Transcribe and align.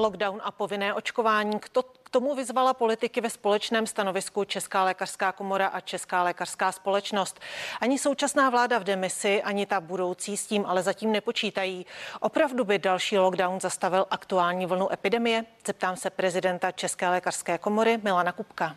Lockdown 0.00 0.40
a 0.44 0.50
povinné 0.50 0.94
očkování. 0.94 1.58
K 2.02 2.10
tomu 2.10 2.34
vyzvala 2.34 2.74
politiky 2.74 3.20
ve 3.20 3.30
společném 3.30 3.86
stanovisku 3.86 4.44
Česká 4.44 4.84
lékařská 4.84 5.32
komora 5.32 5.66
a 5.66 5.80
Česká 5.80 6.22
lékařská 6.22 6.72
společnost. 6.72 7.40
Ani 7.80 7.98
současná 7.98 8.50
vláda 8.50 8.78
v 8.78 8.84
demisi, 8.84 9.42
ani 9.42 9.66
ta 9.66 9.80
budoucí 9.80 10.36
s 10.36 10.46
tím 10.46 10.66
ale 10.66 10.82
zatím 10.82 11.12
nepočítají. 11.12 11.86
Opravdu 12.20 12.64
by 12.64 12.78
další 12.78 13.18
lockdown 13.18 13.60
zastavil 13.60 14.06
aktuální 14.10 14.66
vlnu 14.66 14.92
epidemie? 14.92 15.44
Zeptám 15.66 15.96
se 15.96 16.10
prezidenta 16.10 16.72
České 16.72 17.08
lékařské 17.08 17.58
komory 17.58 17.98
Milana 18.02 18.32
Kupka. 18.32 18.76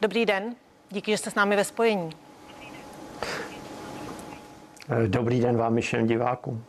Dobrý 0.00 0.26
den, 0.26 0.56
díky, 0.90 1.10
že 1.10 1.18
jste 1.18 1.30
s 1.30 1.34
námi 1.34 1.56
ve 1.56 1.64
spojení. 1.64 2.10
Dobrý 5.06 5.40
den 5.40 5.56
vám 5.56 5.80
všem 5.80 6.06
divákům. 6.06 6.64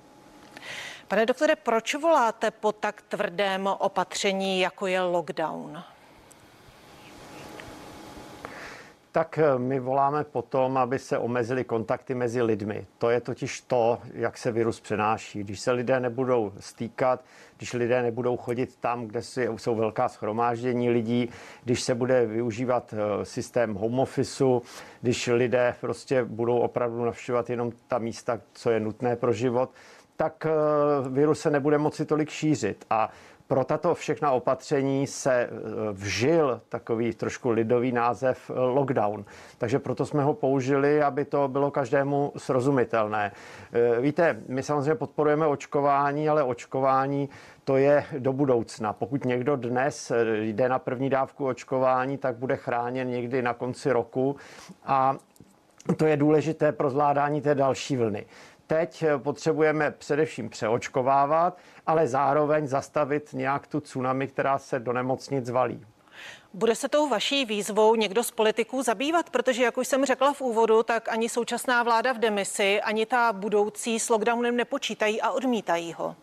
Pane 1.11 1.25
doktore, 1.25 1.55
proč 1.55 1.95
voláte 1.95 2.51
po 2.51 2.71
tak 2.71 3.01
tvrdém 3.01 3.67
opatření, 3.67 4.59
jako 4.59 4.87
je 4.87 5.01
lockdown? 5.01 5.83
Tak 9.11 9.37
eh, 9.37 9.59
my 9.59 9.79
voláme 9.79 10.23
potom, 10.23 10.77
aby 10.77 10.99
se 10.99 11.17
omezily 11.17 11.63
kontakty 11.63 12.15
mezi 12.15 12.41
lidmi. 12.41 12.85
To 12.97 13.09
je 13.09 13.21
totiž 13.21 13.61
to, 13.61 13.99
jak 14.13 14.37
se 14.37 14.51
virus 14.51 14.79
přenáší. 14.79 15.43
Když 15.43 15.59
se 15.59 15.71
lidé 15.71 15.99
nebudou 15.99 16.53
stýkat, 16.59 17.23
když 17.57 17.73
lidé 17.73 18.01
nebudou 18.01 18.37
chodit 18.37 18.75
tam, 18.75 19.07
kde 19.07 19.21
jsou 19.57 19.75
velká 19.75 20.09
schromáždění 20.09 20.89
lidí, 20.89 21.29
když 21.63 21.81
se 21.81 21.95
bude 21.95 22.25
využívat 22.25 22.93
eh, 22.93 23.25
systém 23.25 23.73
home 23.73 23.99
officeu, 23.99 24.61
když 25.01 25.27
lidé 25.27 25.75
prostě 25.81 26.23
budou 26.23 26.59
opravdu 26.59 27.05
navštěvovat 27.05 27.49
jenom 27.49 27.71
ta 27.87 27.97
místa, 27.97 28.41
co 28.53 28.71
je 28.71 28.79
nutné 28.79 29.15
pro 29.15 29.33
život, 29.33 29.69
tak 30.21 30.45
eh, 30.45 31.09
virus 31.09 31.39
se 31.39 31.49
nebude 31.49 31.77
moci 31.77 32.05
tolik 32.05 32.29
šířit. 32.29 32.85
A 32.89 33.09
pro 33.47 33.63
tato 33.63 33.95
všechna 33.95 34.31
opatření 34.31 35.07
se 35.07 35.33
eh, 35.33 35.49
vžil 35.91 36.61
takový 36.69 37.13
trošku 37.13 37.49
lidový 37.49 37.91
název 37.91 38.49
eh, 38.49 38.59
lockdown. 38.59 39.25
Takže 39.57 39.79
proto 39.79 40.05
jsme 40.05 40.23
ho 40.23 40.33
použili, 40.33 41.03
aby 41.03 41.25
to 41.25 41.47
bylo 41.47 41.71
každému 41.71 42.31
srozumitelné. 42.37 43.31
Víte, 44.01 44.39
my 44.47 44.63
samozřejmě 44.63 44.95
podporujeme 44.95 45.47
očkování, 45.47 46.29
ale 46.29 46.43
očkování 46.43 47.29
to 47.63 47.77
je 47.77 48.05
do 48.19 48.33
budoucna. 48.33 48.93
Pokud 48.93 49.25
někdo 49.25 49.55
dnes 49.55 50.11
jde 50.41 50.69
na 50.69 50.79
první 50.79 51.09
dávku 51.09 51.47
očkování, 51.47 52.17
tak 52.17 52.35
bude 52.35 52.55
chráněn 52.55 53.07
někdy 53.09 53.41
na 53.41 53.53
konci 53.53 53.91
roku 53.91 54.35
a 54.85 55.15
to 55.97 56.05
je 56.05 56.17
důležité 56.17 56.71
pro 56.71 56.89
zvládání 56.89 57.41
té 57.41 57.55
další 57.55 57.97
vlny. 57.97 58.25
Teď 58.71 59.03
eh, 59.03 59.17
potřebujeme 59.17 59.91
především 59.91 60.49
přeočkovávat, 60.49 61.57
ale 61.87 62.07
zároveň 62.07 62.67
zastavit 62.67 63.33
nějak 63.33 63.67
tu 63.67 63.81
tsunami, 63.81 64.27
která 64.27 64.57
se 64.57 64.79
do 64.79 64.93
nemocnic 64.93 65.49
valí. 65.49 65.85
Bude 66.53 66.75
se 66.75 66.89
tou 66.89 67.09
vaší 67.09 67.45
výzvou 67.45 67.95
někdo 67.95 68.23
z 68.23 68.31
politiků 68.31 68.83
zabývat? 68.83 69.29
Protože, 69.29 69.63
jak 69.63 69.77
už 69.77 69.87
jsem 69.87 70.05
řekla 70.05 70.33
v 70.33 70.41
úvodu, 70.41 70.83
tak 70.83 71.09
ani 71.09 71.29
současná 71.29 71.83
vláda 71.83 72.13
v 72.13 72.17
demisi, 72.17 72.81
ani 72.81 73.05
ta 73.05 73.33
budoucí 73.33 73.99
s 73.99 74.09
lockdownem 74.09 74.55
nepočítají 74.55 75.21
a 75.21 75.31
odmítají 75.31 75.93
ho. 75.93 76.15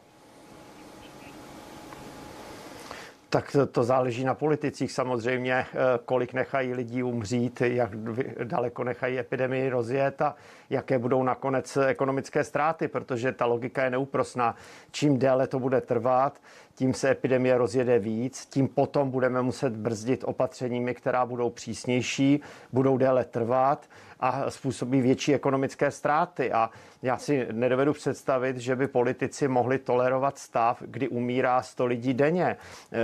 Tak 3.30 3.52
to, 3.52 3.66
to 3.66 3.84
záleží 3.84 4.24
na 4.24 4.34
politicích 4.34 4.92
samozřejmě, 4.92 5.54
eh, 5.54 5.66
kolik 6.04 6.32
nechají 6.32 6.74
lidí 6.74 7.02
umřít, 7.02 7.60
jak 7.60 7.96
daleko 8.44 8.84
nechají 8.84 9.18
epidemii 9.18 9.68
rozjet 9.68 10.22
a 10.22 10.34
jaké 10.70 10.98
budou 10.98 11.22
nakonec 11.22 11.78
ekonomické 11.86 12.44
ztráty, 12.44 12.88
protože 12.88 13.32
ta 13.32 13.46
logika 13.46 13.84
je 13.84 13.90
neúprosná. 13.90 14.54
Čím 14.90 15.18
déle 15.18 15.46
to 15.46 15.58
bude 15.58 15.80
trvat, 15.80 16.38
tím 16.78 16.94
se 16.94 17.10
epidemie 17.10 17.58
rozjede 17.58 17.98
víc, 17.98 18.46
tím 18.46 18.68
potom 18.68 19.10
budeme 19.10 19.42
muset 19.42 19.72
brzdit 19.72 20.24
opatřeními, 20.24 20.94
která 20.94 21.26
budou 21.26 21.50
přísnější, 21.50 22.40
budou 22.72 22.98
déle 22.98 23.24
trvat 23.24 23.86
a 24.20 24.50
způsobí 24.50 25.00
větší 25.00 25.34
ekonomické 25.34 25.90
ztráty. 25.90 26.52
A 26.52 26.70
já 27.02 27.18
si 27.18 27.46
nedovedu 27.52 27.92
představit, 27.92 28.56
že 28.56 28.76
by 28.76 28.86
politici 28.86 29.48
mohli 29.48 29.78
tolerovat 29.78 30.38
stav, 30.38 30.82
kdy 30.86 31.08
umírá 31.08 31.62
100 31.62 31.86
lidí 31.86 32.14
denně. 32.14 32.56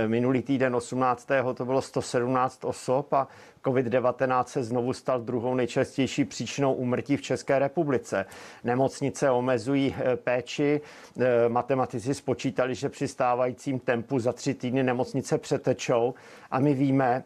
Minulý 0.07 0.41
týden 0.41 0.75
18. 0.75 1.27
to 1.55 1.65
bylo 1.65 1.81
117 1.81 2.65
osob 2.65 3.13
a 3.13 3.27
COVID-19 3.65 4.43
se 4.43 4.63
znovu 4.63 4.93
stal 4.93 5.21
druhou 5.21 5.55
nejčastější 5.55 6.25
příčinou 6.25 6.73
úmrtí 6.73 7.17
v 7.17 7.21
České 7.21 7.59
republice. 7.59 8.25
Nemocnice 8.63 9.29
omezují 9.29 9.95
eh, 9.97 10.15
péči. 10.15 10.81
Eh, 11.19 11.49
matematici 11.49 12.13
spočítali, 12.13 12.75
že 12.75 12.89
při 12.89 13.07
stávajícím 13.07 13.79
tempu 13.79 14.19
za 14.19 14.33
tři 14.33 14.53
týdny 14.53 14.83
nemocnice 14.83 15.37
přetečou 15.37 16.13
a 16.51 16.59
my 16.59 16.73
víme, 16.73 17.23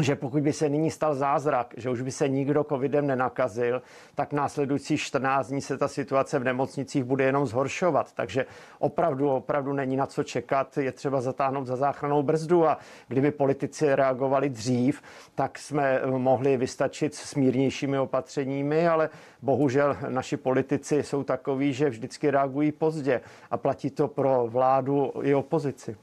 že 0.00 0.16
pokud 0.16 0.42
by 0.42 0.52
se 0.52 0.68
nyní 0.68 0.90
stal 0.90 1.14
zázrak, 1.14 1.74
že 1.76 1.90
už 1.90 2.02
by 2.02 2.10
se 2.10 2.28
nikdo 2.28 2.64
covidem 2.64 3.06
nenakazil, 3.06 3.82
tak 4.14 4.32
následující 4.32 4.96
14 4.96 5.48
dní 5.48 5.60
se 5.60 5.78
ta 5.78 5.88
situace 5.88 6.38
v 6.38 6.44
nemocnicích 6.44 7.04
bude 7.04 7.24
jenom 7.24 7.46
zhoršovat. 7.46 8.12
Takže 8.12 8.46
opravdu, 8.78 9.30
opravdu 9.30 9.72
není 9.72 9.96
na 9.96 10.06
co 10.06 10.22
čekat, 10.22 10.78
je 10.78 10.92
třeba 10.92 11.20
zatáhnout 11.20 11.66
za 11.66 11.76
záchranou 11.76 12.22
brzdu 12.22 12.68
a 12.68 12.78
kdyby 13.08 13.30
politici 13.30 13.94
reagovali 13.94 14.48
dřív, 14.48 15.02
tak 15.34 15.58
jsme 15.58 16.00
mohli 16.06 16.56
vystačit 16.56 17.14
s 17.14 17.34
mírnějšími 17.34 17.98
opatřeními, 17.98 18.88
ale 18.88 19.10
bohužel 19.42 19.96
naši 20.08 20.36
politici 20.36 21.02
jsou 21.02 21.22
takoví, 21.22 21.72
že 21.72 21.90
vždycky 21.90 22.30
reagují 22.30 22.72
pozdě 22.72 23.20
a 23.50 23.56
platí 23.56 23.90
to 23.90 24.08
pro 24.08 24.46
vládu 24.48 25.12
i 25.22 25.34
opozici. 25.34 25.96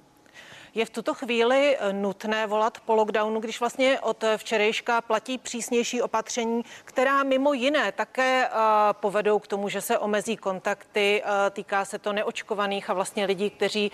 Je 0.75 0.85
v 0.85 0.89
tuto 0.89 1.13
chvíli 1.13 1.77
eh, 1.79 1.93
nutné 1.93 2.47
volat 2.47 2.79
po 2.79 2.95
lockdownu, 2.95 3.39
když 3.39 3.59
vlastně 3.59 3.99
od 3.99 4.23
včerejška 4.37 5.01
platí 5.01 5.37
přísnější 5.37 6.01
opatření, 6.01 6.63
která 6.85 7.23
mimo 7.23 7.53
jiné 7.53 7.91
také 7.91 8.47
eh, 8.47 8.51
povedou 8.91 9.39
k 9.39 9.47
tomu, 9.47 9.69
že 9.69 9.81
se 9.81 9.97
omezí 9.97 10.37
kontakty, 10.37 11.23
eh, 11.25 11.49
týká 11.49 11.85
se 11.85 11.99
to 11.99 12.13
neočkovaných 12.13 12.89
a 12.89 12.93
vlastně 12.93 13.25
lidí, 13.25 13.49
kteří 13.49 13.91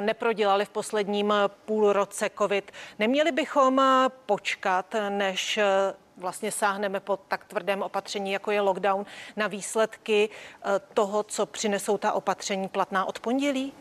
neprodělali 0.00 0.64
v 0.64 0.68
posledním 0.68 1.32
půl 1.64 1.92
roce 1.92 2.30
COVID. 2.38 2.72
Neměli 2.98 3.32
bychom 3.32 3.82
počkat, 4.26 4.94
než 5.08 5.58
vlastně 6.16 6.52
sáhneme 6.52 7.00
po 7.00 7.16
tak 7.16 7.44
tvrdém 7.44 7.82
opatření, 7.82 8.32
jako 8.32 8.50
je 8.50 8.60
lockdown, 8.60 9.06
na 9.36 9.46
výsledky 9.46 10.28
toho, 10.94 11.22
co 11.22 11.46
přinesou 11.46 11.98
ta 11.98 12.12
opatření 12.12 12.68
platná 12.68 13.04
od 13.04 13.18
pondělí? 13.18 13.72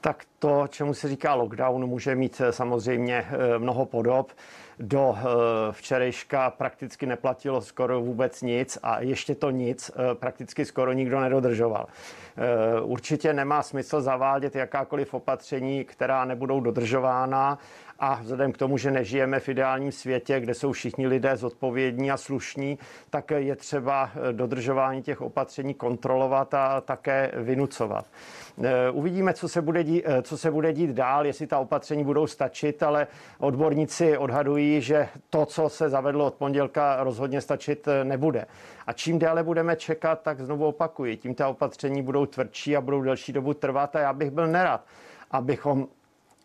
Tak 0.00 0.24
to, 0.38 0.66
čemu 0.68 0.94
se 0.94 1.08
říká 1.08 1.34
lockdown, 1.34 1.86
může 1.86 2.14
mít 2.14 2.40
eh, 2.44 2.52
samozřejmě 2.52 3.26
eh, 3.28 3.58
mnoho 3.58 3.86
podob. 3.86 4.32
Do 4.78 5.16
eh, 5.18 5.22
včerejška 5.72 6.50
prakticky 6.50 7.06
neplatilo 7.06 7.60
skoro 7.60 8.00
vůbec 8.00 8.42
nic 8.42 8.78
a 8.82 9.00
ještě 9.00 9.34
to 9.34 9.50
nic 9.50 9.90
prakticky 10.14 10.64
skoro 10.64 10.92
nikdo 10.92 11.20
nedodržoval. 11.20 11.86
Určitě 12.82 13.32
nemá 13.32 13.62
smysl 13.62 14.00
zavádět 14.00 14.56
jakákoliv 14.56 15.14
opatření, 15.14 15.84
která 15.84 16.24
nebudou 16.24 16.60
dodržována 16.60 17.58
a 17.98 18.14
vzhledem 18.22 18.52
k 18.52 18.58
tomu, 18.58 18.78
že 18.78 18.90
nežijeme 18.90 19.40
v 19.40 19.48
ideálním 19.48 19.92
světě, 19.92 20.40
kde 20.40 20.54
jsou 20.54 20.72
všichni 20.72 21.06
lidé 21.06 21.36
zodpovědní 21.36 22.10
a 22.10 22.16
slušní, 22.16 22.78
tak 23.10 23.30
je 23.30 23.56
třeba 23.56 24.10
dodržování 24.32 25.02
těch 25.02 25.20
opatření 25.20 25.74
kontrolovat 25.74 26.54
a 26.54 26.80
také 26.80 27.32
vynucovat. 27.34 28.06
Eh, 28.64 28.90
uvidíme, 28.90 29.34
co 29.34 29.48
se, 29.48 29.62
bude 29.62 29.84
dít, 29.84 30.04
eh, 30.06 30.22
co 30.22 30.38
se 30.38 30.50
bude 30.50 30.72
dít 30.72 30.90
dál, 30.90 31.26
jestli 31.26 31.46
ta 31.46 31.58
opatření 31.58 32.04
budou 32.04 32.26
stačit, 32.26 32.82
ale 32.82 33.06
odborníci 33.38 34.18
odhadují, 34.18 34.80
že 34.80 35.08
to, 35.30 35.46
co 35.46 35.68
se 35.68 35.88
zavedlo 35.88 36.26
od 36.26 36.34
pondělka, 36.34 37.04
rozhodně 37.04 37.40
stačit 37.40 37.88
eh, 37.88 38.04
nebude. 38.04 38.46
A 38.86 38.92
čím 38.92 39.18
déle 39.18 39.42
budeme 39.42 39.76
čekat, 39.76 40.22
tak 40.22 40.40
znovu 40.40 40.66
opakuji, 40.66 41.16
tím 41.16 41.34
ta 41.34 41.48
opatření 41.48 42.02
budou 42.02 42.26
tvrdší 42.26 42.76
a 42.76 42.80
budou 42.80 43.02
delší 43.02 43.32
dobu 43.32 43.54
trvat 43.54 43.96
a 43.96 44.00
já 44.00 44.12
bych 44.12 44.30
byl 44.30 44.46
nerad, 44.46 44.84
abychom 45.30 45.88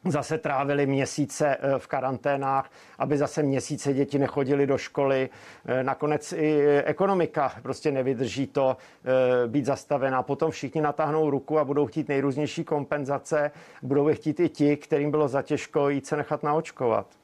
zase 0.10 0.38
trávili 0.38 0.86
měsíce 0.86 1.58
eh, 1.60 1.80
v 1.80 1.88
karanténách, 1.88 2.72
aby 3.00 3.18
zase 3.18 3.44
měsíce 3.44 3.94
děti 3.94 4.20
nechodili 4.20 4.68
do 4.68 4.78
školy. 4.78 5.30
Eh, 5.66 5.84
nakonec 5.84 6.34
i 6.34 6.68
ekonomika 6.86 7.54
prostě 7.62 7.92
nevydrží 7.92 8.48
to 8.48 8.78
eh, 8.78 9.48
být 9.48 9.66
zastavená. 9.66 10.24
Potom 10.24 10.52
všichni 10.52 10.82
natáhnou 10.82 11.30
ruku 11.30 11.60
a 11.60 11.66
budou 11.66 11.86
chtít 11.86 12.08
nejrůznější 12.08 12.64
kompenzace. 12.64 13.52
Budou 13.82 14.08
je 14.08 14.16
chtít 14.16 14.40
i 14.40 14.50
ti, 14.50 14.78
kterým 14.78 15.12
bylo 15.12 15.28
zatěžko 15.28 15.90
jít 15.90 16.08
se 16.08 16.18
nechat 16.18 16.44
naočkovat. 16.44 17.21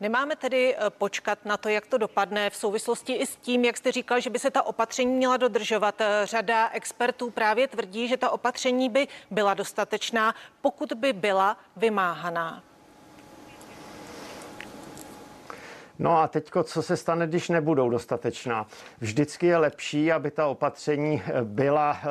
Nemáme 0.00 0.36
tedy 0.36 0.76
eh, 0.76 0.90
počkat 0.90 1.44
na 1.44 1.56
to, 1.56 1.68
jak 1.68 1.86
to 1.86 1.98
dopadne 1.98 2.50
v 2.50 2.56
souvislosti 2.56 3.12
i 3.12 3.26
s 3.26 3.36
tím, 3.36 3.64
jak 3.64 3.76
jste 3.76 3.92
říkal, 3.92 4.20
že 4.20 4.30
by 4.30 4.38
se 4.38 4.50
ta 4.50 4.62
opatření 4.62 5.12
měla 5.12 5.36
dodržovat. 5.36 6.00
Eh, 6.00 6.20
řada 6.24 6.68
expertů 6.72 7.30
právě 7.30 7.68
tvrdí, 7.68 8.08
že 8.08 8.16
ta 8.16 8.30
opatření 8.30 8.88
by 8.88 9.08
byla 9.30 9.54
dostatečná, 9.54 10.34
pokud 10.60 10.92
by 10.92 11.12
byla 11.12 11.56
vymáhaná. 11.76 12.62
No 15.98 16.18
a 16.18 16.28
teď, 16.28 16.50
co 16.64 16.82
se 16.82 16.96
stane, 16.96 17.26
když 17.26 17.48
nebudou 17.48 17.90
dostatečná? 17.90 18.66
Vždycky 19.00 19.46
je 19.46 19.56
lepší, 19.56 20.12
aby 20.12 20.30
ta 20.30 20.46
opatření 20.46 21.22
eh, 21.26 21.44
byla 21.44 21.96
eh, 22.02 22.06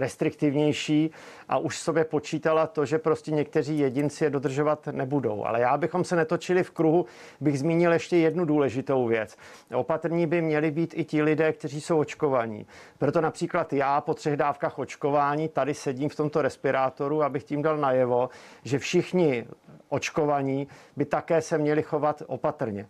restriktivnější 0.00 1.10
a 1.48 1.58
už 1.58 1.78
sobě 1.78 2.04
počítala 2.04 2.66
to, 2.66 2.84
že 2.84 2.98
prostě 2.98 3.30
někteří 3.30 3.78
jedinci 3.78 4.24
je 4.24 4.30
dodržovat 4.30 4.86
nebudou. 4.86 5.44
Ale 5.44 5.60
já 5.60 5.76
bychom 5.76 6.04
se 6.04 6.16
netočili 6.16 6.62
v 6.62 6.70
kruhu, 6.70 7.06
bych 7.40 7.58
zmínil 7.58 7.92
ještě 7.92 8.16
jednu 8.16 8.44
důležitou 8.44 9.06
věc. 9.06 9.36
Opatrní 9.74 10.26
by 10.26 10.42
měli 10.42 10.70
být 10.70 10.94
i 10.96 11.04
ti 11.04 11.22
lidé, 11.22 11.52
kteří 11.52 11.80
jsou 11.80 11.98
očkovaní. 11.98 12.66
Proto 12.98 13.20
například 13.20 13.72
já 13.72 14.00
po 14.00 14.14
třech 14.14 14.36
dávkách 14.36 14.78
očkování 14.78 15.48
tady 15.48 15.74
sedím 15.74 16.08
v 16.08 16.16
tomto 16.16 16.42
respirátoru, 16.42 17.22
abych 17.22 17.44
tím 17.44 17.62
dal 17.62 17.76
najevo, 17.76 18.28
že 18.64 18.78
všichni 18.78 19.46
očkovaní 19.88 20.68
by 20.96 21.04
také 21.04 21.42
se 21.42 21.58
měli 21.58 21.82
chovat 21.82 22.22
opatrně. 22.26 22.88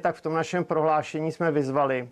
Tak 0.00 0.16
v 0.16 0.20
tom 0.20 0.34
našem 0.34 0.64
prohlášení 0.64 1.32
jsme 1.32 1.50
vyzvali 1.52 2.08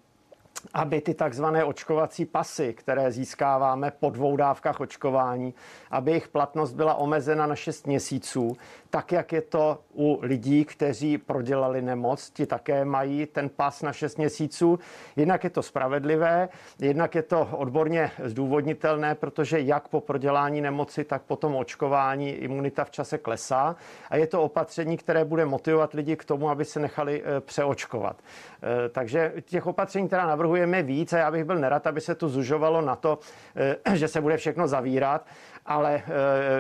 aby 0.75 1.01
ty 1.01 1.15
takzvané 1.15 1.65
očkovací 1.65 2.25
pasy, 2.25 2.75
které 2.75 3.13
získáváme 3.13 3.93
po 4.01 4.11
dvou 4.11 4.37
dávkách 4.37 4.81
očkování, 4.81 5.55
aby 5.91 6.11
jejich 6.11 6.29
platnost 6.29 6.73
byla 6.73 6.95
omezena 6.95 7.47
na 7.47 7.57
6 7.57 7.87
měsíců, 7.87 8.57
tak 8.91 9.13
jak 9.13 9.33
je 9.33 9.43
to 9.43 9.79
u 9.95 10.19
lidí, 10.23 10.65
kteří 10.65 11.19
prodělali 11.19 11.83
nemoc, 11.83 12.31
ti 12.31 12.47
také 12.47 12.85
mají 12.85 13.27
ten 13.27 13.49
pas 13.49 13.83
na 13.83 13.93
6 13.93 14.19
měsíců. 14.19 14.79
Jednak 15.17 15.45
je 15.45 15.51
to 15.51 15.63
spravedlivé, 15.63 16.49
jednak 16.79 17.15
je 17.15 17.23
to 17.23 17.49
odborně 17.53 18.11
zdůvodnitelné, 18.25 19.15
protože 19.15 19.61
jak 19.61 19.89
po 19.89 20.01
prodělání 20.01 20.61
nemoci, 20.61 21.05
tak 21.05 21.23
po 21.23 21.37
tom 21.37 21.57
očkování 21.57 22.31
imunita 22.31 22.85
v 22.85 22.91
čase 22.91 23.19
klesá 23.19 23.77
a 24.11 24.17
je 24.17 24.27
to 24.27 24.43
opatření, 24.43 24.97
které 24.97 25.25
bude 25.25 25.47
motivovat 25.47 25.95
lidi 25.95 26.17
k 26.17 26.25
tomu, 26.25 26.51
aby 26.51 26.65
se 26.65 26.81
nechali 26.81 27.23
eh, 27.25 27.41
přeočkovat. 27.41 28.17
Eh, 28.63 28.89
takže 28.89 29.33
těch 29.45 29.67
opatření, 29.67 30.07
která 30.07 30.27
navrhujeme 30.41 30.83
víc 30.83 31.13
a 31.13 31.19
já 31.19 31.31
bych 31.31 31.45
byl 31.45 31.59
nerad, 31.59 31.87
aby 31.87 32.01
se 32.01 32.15
to 32.15 32.29
zužovalo 32.29 32.81
na 32.81 32.97
to, 32.97 33.19
eh, 33.57 33.77
že 33.97 34.09
se 34.09 34.21
bude 34.21 34.37
všechno 34.37 34.69
zavírat, 34.69 35.27
ale 35.67 35.95
e, 35.95 36.03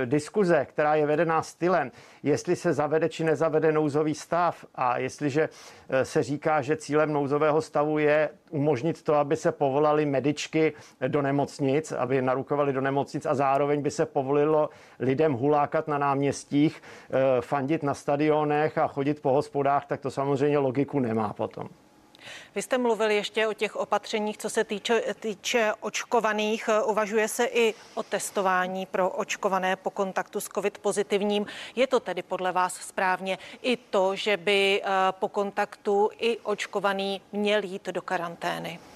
diskuze, 0.07 0.65
která 0.65 0.95
je 0.95 1.07
vedená 1.07 1.43
stylem, 1.43 1.91
jestli 2.23 2.57
se 2.57 2.73
zavede 2.73 3.09
či 3.09 3.25
nezavede 3.25 3.73
nouzový 3.73 4.15
stav 4.15 4.65
a 4.75 4.99
jestliže 4.99 5.49
e, 5.89 6.05
se 6.05 6.23
říká, 6.23 6.63
že 6.63 6.77
cílem 6.77 7.13
nouzového 7.13 7.61
stavu 7.63 7.99
je 7.99 8.29
umožnit 8.51 9.03
to, 9.03 9.15
aby 9.15 9.37
se 9.37 9.53
povolali 9.53 10.07
medičky 10.07 10.73
do 11.09 11.23
nemocnic, 11.23 11.93
aby 11.93 12.23
narukovali 12.23 12.73
do 12.73 12.81
nemocnic 12.81 13.27
a 13.27 13.35
zároveň 13.35 13.83
by 13.83 13.91
se 13.91 14.07
povolilo 14.07 14.71
lidem 14.99 15.33
hulákat 15.33 15.89
na 15.89 15.99
náměstích, 15.99 16.83
fandit 17.41 17.83
na 17.83 17.95
stadionech 17.95 18.79
a 18.79 18.87
chodit 18.87 19.23
po 19.23 19.33
hospodách, 19.33 19.87
tak 19.87 20.01
to 20.01 20.11
samozřejmě 20.11 20.59
logiku 20.59 21.01
nemá 21.01 21.33
potom. 21.33 21.69
Vy 22.55 22.63
jste 22.63 22.79
mluvil 22.79 23.11
ještě 23.11 23.47
o 23.47 23.53
těch 23.53 23.77
opatřeních, 23.77 24.39
co 24.39 24.51
se 24.51 24.65
týče, 24.65 25.03
týče 25.21 25.73
očkovaných. 25.81 26.69
Uvažuje 26.85 27.29
se 27.29 27.45
i 27.45 27.75
o 27.95 28.03
testování 28.03 28.87
pro 28.87 29.11
očkované 29.11 29.77
po 29.77 29.91
kontaktu 29.91 30.41
s 30.41 30.49
COVID 30.49 30.79
pozitivním. 30.79 31.47
Je 31.77 31.87
to 31.87 32.01
tedy 32.01 32.23
podle 32.23 32.53
vás 32.53 32.75
správně 32.75 33.39
i 33.63 33.77
to, 33.77 34.17
že 34.17 34.37
by 34.37 34.83
eh, 34.83 34.89
po 35.11 35.29
kontaktu 35.29 36.11
i 36.19 36.39
očkovaný 36.39 37.21
měl 37.33 37.65
jít 37.65 37.87
do 37.87 38.03
karantény? 38.03 38.90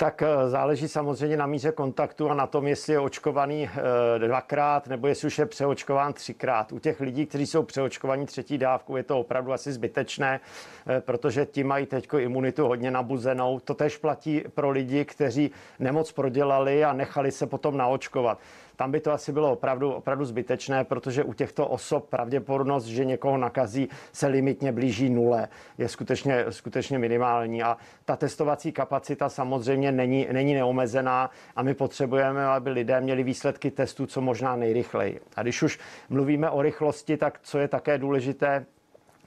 Tak 0.00 0.22
eh, 0.22 0.48
záleží 0.48 0.88
samozřejmě 0.88 1.36
na 1.36 1.46
míře 1.46 1.72
kontaktu 1.72 2.30
a 2.30 2.34
na 2.34 2.46
tom, 2.46 2.66
jestli 2.66 2.92
je 2.92 3.00
očkovaný 3.00 3.70
eh, 3.72 4.18
dvakrát 4.18 4.86
nebo 4.86 5.06
jestli 5.06 5.26
už 5.26 5.38
je 5.38 5.46
přeočkován 5.46 6.12
třikrát. 6.12 6.72
U 6.72 6.78
těch 6.78 7.00
lidí, 7.00 7.26
kteří 7.26 7.46
jsou 7.46 7.62
přeočkovaní 7.62 8.26
třetí 8.26 8.58
dávku, 8.58 8.96
je 8.96 9.02
to 9.02 9.20
opravdu 9.20 9.52
asi 9.52 9.72
zbytečné, 9.72 10.40
eh, 10.86 11.00
protože 11.00 11.46
ti 11.46 11.64
mají 11.64 11.86
teď 11.86 12.08
imunitu 12.18 12.66
hodně 12.66 12.90
nabuzenou. 12.90 13.60
To 13.60 13.74
tež 13.74 13.96
platí 13.96 14.44
pro 14.54 14.70
lidi, 14.70 15.04
kteří 15.04 15.50
nemoc 15.78 16.12
prodělali 16.12 16.84
a 16.84 16.92
nechali 16.92 17.30
se 17.30 17.46
potom 17.46 17.76
naočkovat 17.76 18.38
tam 18.78 18.92
by 18.92 19.00
to 19.00 19.12
asi 19.12 19.32
bylo 19.32 19.52
opravdu, 19.52 19.92
opravdu 19.92 20.24
zbytečné, 20.24 20.84
protože 20.84 21.24
u 21.24 21.32
těchto 21.32 21.66
osob 21.66 22.08
pravděpodobnost, 22.08 22.84
že 22.84 23.04
někoho 23.04 23.36
nakazí, 23.36 23.88
se 24.12 24.26
limitně 24.26 24.72
blíží 24.72 25.10
nule. 25.10 25.48
Je 25.78 25.88
skutečně, 25.88 26.44
skutečně 26.50 26.98
minimální. 26.98 27.62
A 27.62 27.76
ta 28.04 28.16
testovací 28.16 28.72
kapacita 28.72 29.28
samozřejmě 29.28 29.92
není, 29.92 30.28
není 30.32 30.54
neomezená 30.54 31.30
a 31.56 31.62
my 31.62 31.74
potřebujeme, 31.74 32.46
aby 32.46 32.70
lidé 32.70 33.00
měli 33.00 33.22
výsledky 33.22 33.70
testů 33.70 34.06
co 34.06 34.20
možná 34.20 34.56
nejrychleji. 34.56 35.20
A 35.36 35.42
když 35.42 35.62
už 35.62 35.78
mluvíme 36.08 36.50
o 36.50 36.62
rychlosti, 36.62 37.16
tak 37.16 37.38
co 37.42 37.58
je 37.58 37.68
také 37.68 37.98
důležité, 37.98 38.66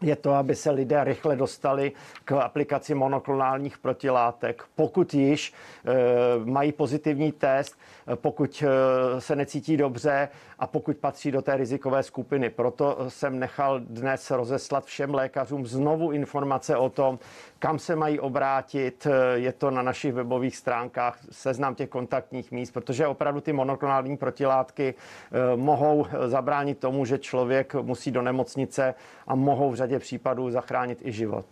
je 0.01 0.15
to, 0.15 0.33
aby 0.33 0.55
se 0.55 0.71
lidé 0.71 1.03
rychle 1.03 1.35
dostali 1.35 1.91
k 2.25 2.31
aplikaci 2.31 2.93
monoklonálních 2.95 3.77
protilátek. 3.77 4.63
Pokud 4.75 5.13
již 5.13 5.53
e, 5.53 6.45
mají 6.45 6.71
pozitivní 6.71 7.31
test, 7.31 7.75
pokud 8.15 8.63
e, 8.63 9.21
se 9.21 9.35
necítí 9.35 9.77
dobře 9.77 10.29
a 10.59 10.67
pokud 10.67 10.97
patří 10.97 11.31
do 11.31 11.41
té 11.41 11.57
rizikové 11.57 12.03
skupiny. 12.03 12.49
Proto 12.49 12.97
jsem 13.07 13.39
nechal 13.39 13.79
dnes 13.79 14.31
rozeslat 14.31 14.85
všem 14.85 15.13
lékařům 15.13 15.65
znovu 15.65 16.11
informace 16.11 16.77
o 16.77 16.89
tom, 16.89 17.19
kam 17.61 17.79
se 17.79 17.95
mají 17.95 18.19
obrátit. 18.19 19.07
Je 19.33 19.53
to 19.53 19.71
na 19.71 19.81
našich 19.81 20.13
webových 20.13 20.57
stránkách 20.57 21.19
seznam 21.31 21.75
těch 21.75 21.89
kontaktních 21.89 22.51
míst, 22.51 22.71
protože 22.71 23.07
opravdu 23.07 23.41
ty 23.41 23.53
monoklonální 23.53 24.17
protilátky 24.17 24.93
e, 24.93 25.55
mohou 25.55 26.07
zabránit 26.27 26.79
tomu, 26.79 27.05
že 27.05 27.17
člověk 27.17 27.73
musí 27.73 28.11
do 28.11 28.21
nemocnice 28.21 28.93
a 29.27 29.35
mohou 29.35 29.71
v 29.71 29.75
řadě 29.75 29.99
případů 29.99 30.51
zachránit 30.51 30.99
i 31.01 31.11
život. 31.11 31.45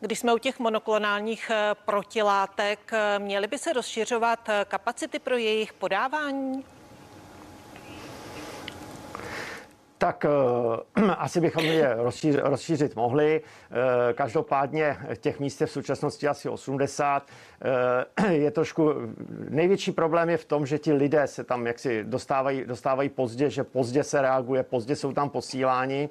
Když 0.00 0.18
jsme 0.18 0.34
u 0.34 0.38
těch 0.38 0.58
monoklonálních 0.58 1.50
eh, 1.50 1.74
protilátek, 1.84 2.92
eh, 2.92 3.18
měly 3.18 3.46
by 3.46 3.58
se 3.58 3.72
rozšiřovat 3.72 4.48
eh, 4.48 4.64
kapacity 4.68 5.18
pro 5.18 5.36
jejich 5.36 5.72
podávání? 5.72 6.64
Tak 10.04 10.24
uh, 10.96 11.10
asi 11.18 11.40
bychom 11.40 11.64
je 11.64 11.94
rozšířit, 11.94 12.40
rozšířit 12.44 12.96
mohli. 12.96 13.40
Uh, 13.40 13.76
každopádně 14.12 14.96
těch 15.20 15.40
míst 15.40 15.60
je 15.60 15.66
v 15.66 15.70
současnosti 15.70 16.28
asi 16.28 16.48
80. 16.48 17.26
Uh, 18.18 18.30
je 18.30 18.50
trošku, 18.50 18.92
největší 19.48 19.92
problém 19.92 20.30
je 20.30 20.36
v 20.36 20.44
tom, 20.44 20.66
že 20.66 20.78
ti 20.78 20.92
lidé 20.92 21.26
se 21.26 21.44
tam 21.44 21.66
jaksi 21.66 22.04
dostávají, 22.04 22.64
dostávají 22.64 23.08
pozdě, 23.08 23.50
že 23.50 23.64
pozdě 23.64 24.04
se 24.04 24.22
reaguje, 24.22 24.62
pozdě 24.62 24.96
jsou 24.96 25.12
tam 25.12 25.30
posíláni. 25.30 26.08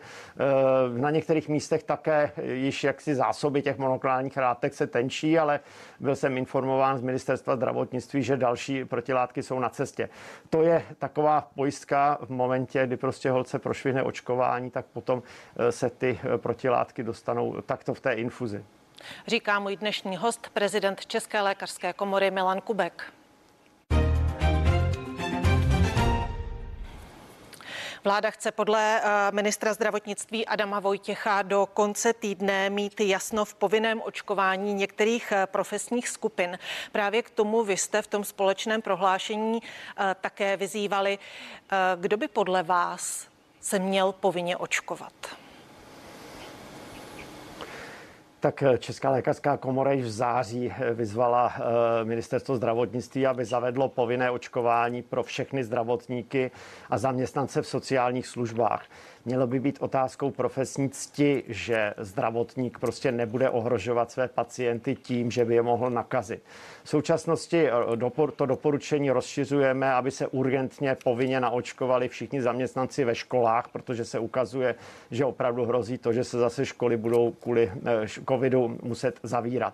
Na 0.98 1.12
některých 1.12 1.50
místech 1.50 1.84
také 1.84 2.32
již 2.44 2.84
jaksi 2.84 3.16
zásoby 3.16 3.62
těch 3.62 3.78
monoklonálních 3.78 4.38
látek 4.38 4.74
se 4.74 4.88
tenčí, 4.88 5.40
ale 5.40 5.60
byl 6.00 6.16
jsem 6.16 6.38
informován 6.38 6.98
z 6.98 7.02
ministerstva 7.02 7.56
zdravotnictví, 7.56 8.24
že 8.24 8.38
další 8.38 8.86
protilátky 8.86 9.44
jsou 9.44 9.60
na 9.60 9.70
cestě. 9.70 10.10
To 10.50 10.62
je 10.62 10.84
taková 11.00 11.50
pojistka 11.56 12.18
v 12.22 12.30
momentě, 12.30 12.88
kdy 12.88 12.98
prostě 12.98 13.32
holce 13.32 13.60
prošly 13.60 13.83
prošvihne 13.84 14.04
očkování, 14.04 14.72
tak 14.72 14.86
potom 14.86 15.24
eh, 15.58 15.72
se 15.72 15.90
ty 15.90 16.20
eh, 16.24 16.38
protilátky 16.38 17.04
dostanou 17.04 17.62
takto 17.62 17.94
v 17.94 18.00
té 18.00 18.14
infuzi. 18.14 18.66
Říká 19.28 19.60
můj 19.60 19.78
dnešní 19.78 20.18
host, 20.18 20.50
prezident 20.54 21.06
České 21.06 21.42
lékařské 21.42 21.94
komory 21.94 22.32
Milan 22.32 22.62
Kubek. 22.62 23.14
Vláda 28.04 28.32
chce 28.32 28.52
podle 28.52 29.02
eh, 29.02 29.32
ministra 29.32 29.74
zdravotnictví 29.74 30.46
Adama 30.46 30.80
Vojtěcha 30.80 31.42
do 31.42 31.66
konce 31.74 32.14
týdne 32.14 32.70
mít 32.70 33.00
jasno 33.00 33.46
v 33.46 33.56
povinném 33.56 34.02
očkování 34.02 34.74
některých 34.74 35.34
profesních 35.46 36.10
skupin. 36.10 36.60
Právě 36.92 37.22
k 37.24 37.30
tomu 37.30 37.64
vy 37.64 37.78
jste 37.78 38.02
v 38.02 38.08
tom 38.08 38.24
společném 38.24 38.82
prohlášení 38.82 39.60
také 40.22 40.58
vyzývali. 40.58 41.20
Kdo 41.96 42.18
by 42.18 42.28
podle 42.28 42.64
vás 42.64 43.33
se 43.64 43.80
měl 43.80 44.12
povinně 44.12 44.58
očkovat. 44.58 45.14
Tak 48.40 48.64
eh, 48.64 48.78
Česká 48.78 49.10
lékařská 49.10 49.58
komora 49.58 49.92
již 49.92 50.06
v 50.06 50.10
září 50.12 50.72
eh, 50.72 50.94
vyzvala 50.94 51.54
eh, 51.56 52.06
ministerstvo 52.06 52.56
zdravotnictví, 52.56 53.28
aby 53.28 53.46
zavedlo 53.46 53.90
povinné 53.90 54.32
očkování 54.32 55.02
pro 55.02 55.24
všechny 55.24 55.64
zdravotníky 55.64 56.52
a 56.90 56.98
zaměstnance 56.98 57.62
v 57.62 57.68
sociálních 57.68 58.28
službách. 58.28 58.86
Mělo 59.26 59.48
by 59.48 59.60
být 59.60 59.78
otázkou 59.82 60.32
profesní 60.32 60.90
cti, 60.90 61.44
že 61.48 61.94
zdravotník 61.98 62.80
prostě 62.80 63.12
nebude 63.12 63.50
ohrožovat 63.50 64.12
své 64.12 64.28
pacienty 64.28 64.96
tím, 64.96 65.32
že 65.32 65.46
by 65.46 65.56
je 65.56 65.62
mohl 65.62 65.90
nakazit. 65.90 66.44
V 66.84 66.90
současnosti 66.90 67.68
to 68.36 68.46
doporučení 68.46 69.12
rozšiřujeme, 69.12 69.94
aby 69.94 70.12
se 70.12 70.28
urgentně 70.28 70.98
povinně 71.04 71.40
naočkovali 71.40 72.08
všichni 72.08 72.42
zaměstnanci 72.42 73.06
ve 73.06 73.16
školách, 73.16 73.68
protože 73.68 74.06
se 74.06 74.20
ukazuje, 74.20 74.76
že 75.12 75.26
opravdu 75.26 75.66
hrozí 75.66 75.98
to, 75.98 76.14
že 76.14 76.24
se 76.24 76.38
zase 76.38 76.66
školy 76.66 76.98
budou 76.98 77.32
kvůli 77.32 77.72
covidu 78.28 78.78
muset 78.84 79.20
zavírat 79.24 79.74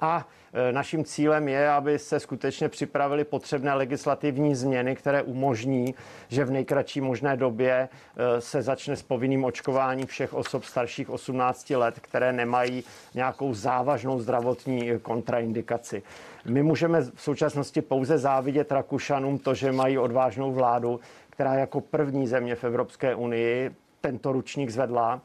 A 0.00 0.26
e, 0.52 0.72
naším 0.72 1.04
cílem 1.04 1.48
je, 1.48 1.70
aby 1.70 1.98
se 1.98 2.20
skutečně 2.20 2.68
připravili 2.68 3.24
potřebné 3.24 3.74
legislativní 3.74 4.54
změny, 4.54 4.96
které 4.96 5.22
umožní, 5.22 5.94
že 6.28 6.44
v 6.44 6.50
nejkratší 6.50 7.00
možné 7.00 7.36
době 7.36 7.72
e, 7.72 8.40
se 8.40 8.62
začne 8.62 8.96
s 8.96 9.02
povinným 9.02 9.44
očkování 9.44 10.06
všech 10.06 10.34
osob 10.34 10.64
starších 10.64 11.10
18 11.10 11.70
let, 11.70 12.00
které 12.00 12.32
nemají 12.32 12.84
nějakou 13.14 13.54
závažnou 13.54 14.20
zdravotní 14.20 14.90
kontraindikaci. 15.02 16.02
My 16.44 16.62
můžeme 16.62 17.02
v 17.02 17.22
současnosti 17.22 17.82
pouze 17.82 18.18
závidět 18.18 18.72
Rakušanům 18.72 19.38
to, 19.38 19.54
že 19.54 19.72
mají 19.72 19.98
odvážnou 19.98 20.52
vládu, 20.52 21.00
která 21.30 21.54
jako 21.54 21.80
první 21.80 22.26
země 22.26 22.54
v 22.54 22.64
Evropské 22.64 23.14
unii 23.14 23.70
tento 24.00 24.32
ručník 24.32 24.70
zvedla. 24.70 25.20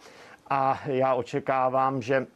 A 0.50 0.82
já 0.86 1.14
očekávám, 1.14 2.02
že 2.02 2.28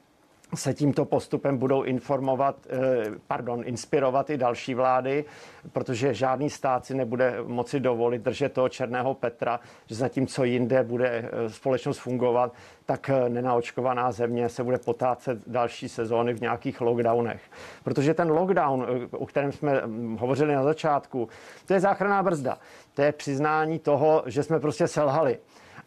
se 0.55 0.73
tímto 0.73 1.05
postupem 1.05 1.57
budou 1.57 1.83
informovat, 1.83 2.55
eh, 2.69 3.05
pardon, 3.27 3.61
inspirovat 3.65 4.29
i 4.29 4.37
další 4.37 4.73
vlády, 4.73 5.25
protože 5.71 6.13
žádný 6.13 6.49
stát 6.49 6.85
si 6.85 6.95
nebude 6.95 7.37
moci 7.43 7.79
dovolit 7.79 8.21
držet 8.21 8.53
toho 8.53 8.69
černého 8.69 9.13
Petra, 9.13 9.59
že 9.87 9.95
zatímco 9.95 10.43
jinde 10.43 10.83
bude 10.83 11.09
eh, 11.09 11.49
společnost 11.49 11.97
fungovat, 11.97 12.53
tak 12.85 13.09
eh, 13.09 13.29
nenaočkovaná 13.29 14.11
země 14.11 14.49
se 14.49 14.63
bude 14.63 14.77
potácet 14.77 15.39
další 15.47 15.89
sezóny 15.89 16.33
v 16.33 16.41
nějakých 16.41 16.81
lockdownech. 16.81 17.41
Protože 17.83 18.13
ten 18.13 18.31
lockdown, 18.31 18.87
o 19.11 19.25
kterém 19.25 19.51
jsme 19.51 19.81
hm, 19.85 20.17
hovořili 20.19 20.55
na 20.55 20.63
začátku, 20.63 21.29
to 21.65 21.73
je 21.73 21.79
záchranná 21.79 22.23
brzda. 22.23 22.57
To 22.93 23.01
je 23.01 23.11
přiznání 23.11 23.79
toho, 23.79 24.23
že 24.25 24.43
jsme 24.43 24.59
prostě 24.59 24.87
selhali 24.87 25.39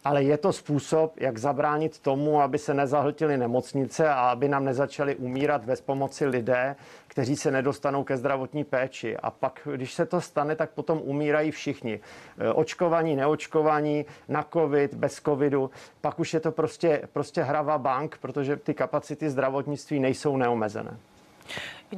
ale 0.03 0.23
je 0.23 0.37
to 0.37 0.53
způsob, 0.53 1.13
jak 1.17 1.37
zabránit 1.37 1.99
tomu, 1.99 2.41
aby 2.41 2.57
se 2.57 2.73
nezahltily 2.73 3.37
nemocnice 3.37 4.09
a 4.09 4.13
aby 4.13 4.49
nám 4.49 4.65
nezačaly 4.65 5.15
umírat 5.15 5.63
bez 5.63 5.81
pomoci 5.81 6.25
lidé, 6.25 6.75
kteří 7.07 7.35
se 7.35 7.51
nedostanou 7.51 8.03
ke 8.03 8.17
zdravotní 8.17 8.63
péči. 8.63 9.17
A 9.17 9.31
pak, 9.31 9.67
když 9.75 9.93
se 9.93 10.05
to 10.05 10.21
stane, 10.21 10.55
tak 10.55 10.69
potom 10.69 11.01
umírají 11.03 11.51
všichni. 11.51 11.99
E, 12.39 12.53
očkovaní, 12.53 13.15
neočkovaní, 13.15 14.05
na 14.27 14.45
covid, 14.53 14.93
bez 14.93 15.21
covidu. 15.21 15.71
Pak 16.01 16.19
už 16.19 16.33
je 16.33 16.39
to 16.39 16.51
prostě, 16.51 17.01
prostě 17.13 17.43
hrava 17.43 17.77
bank, 17.77 18.17
protože 18.21 18.55
ty 18.55 18.73
kapacity 18.73 19.29
zdravotnictví 19.29 19.99
nejsou 19.99 20.37
neomezené. 20.37 20.97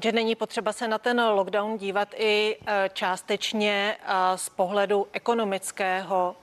Že 0.04 0.12
není 0.12 0.36
potřeba 0.36 0.74
se 0.74 0.88
na 0.88 0.98
ten 0.98 1.22
lockdown 1.22 1.78
dívat 1.78 2.08
i 2.18 2.58
e, 2.68 2.90
částečně 2.94 3.98
e, 4.00 4.38
z 4.38 4.50
pohledu 4.50 5.08
ekonomického 5.14 6.36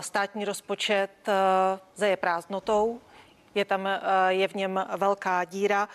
Státní 0.00 0.44
rozpočet 0.44 1.10
eh, 1.28 1.32
zeje 1.94 2.16
prázdnotou, 2.16 3.00
je 3.54 3.64
tam, 3.64 3.86
eh, 3.86 4.00
je 4.28 4.48
v 4.48 4.54
něm 4.54 4.86
velká 4.96 5.44
díra. 5.44 5.88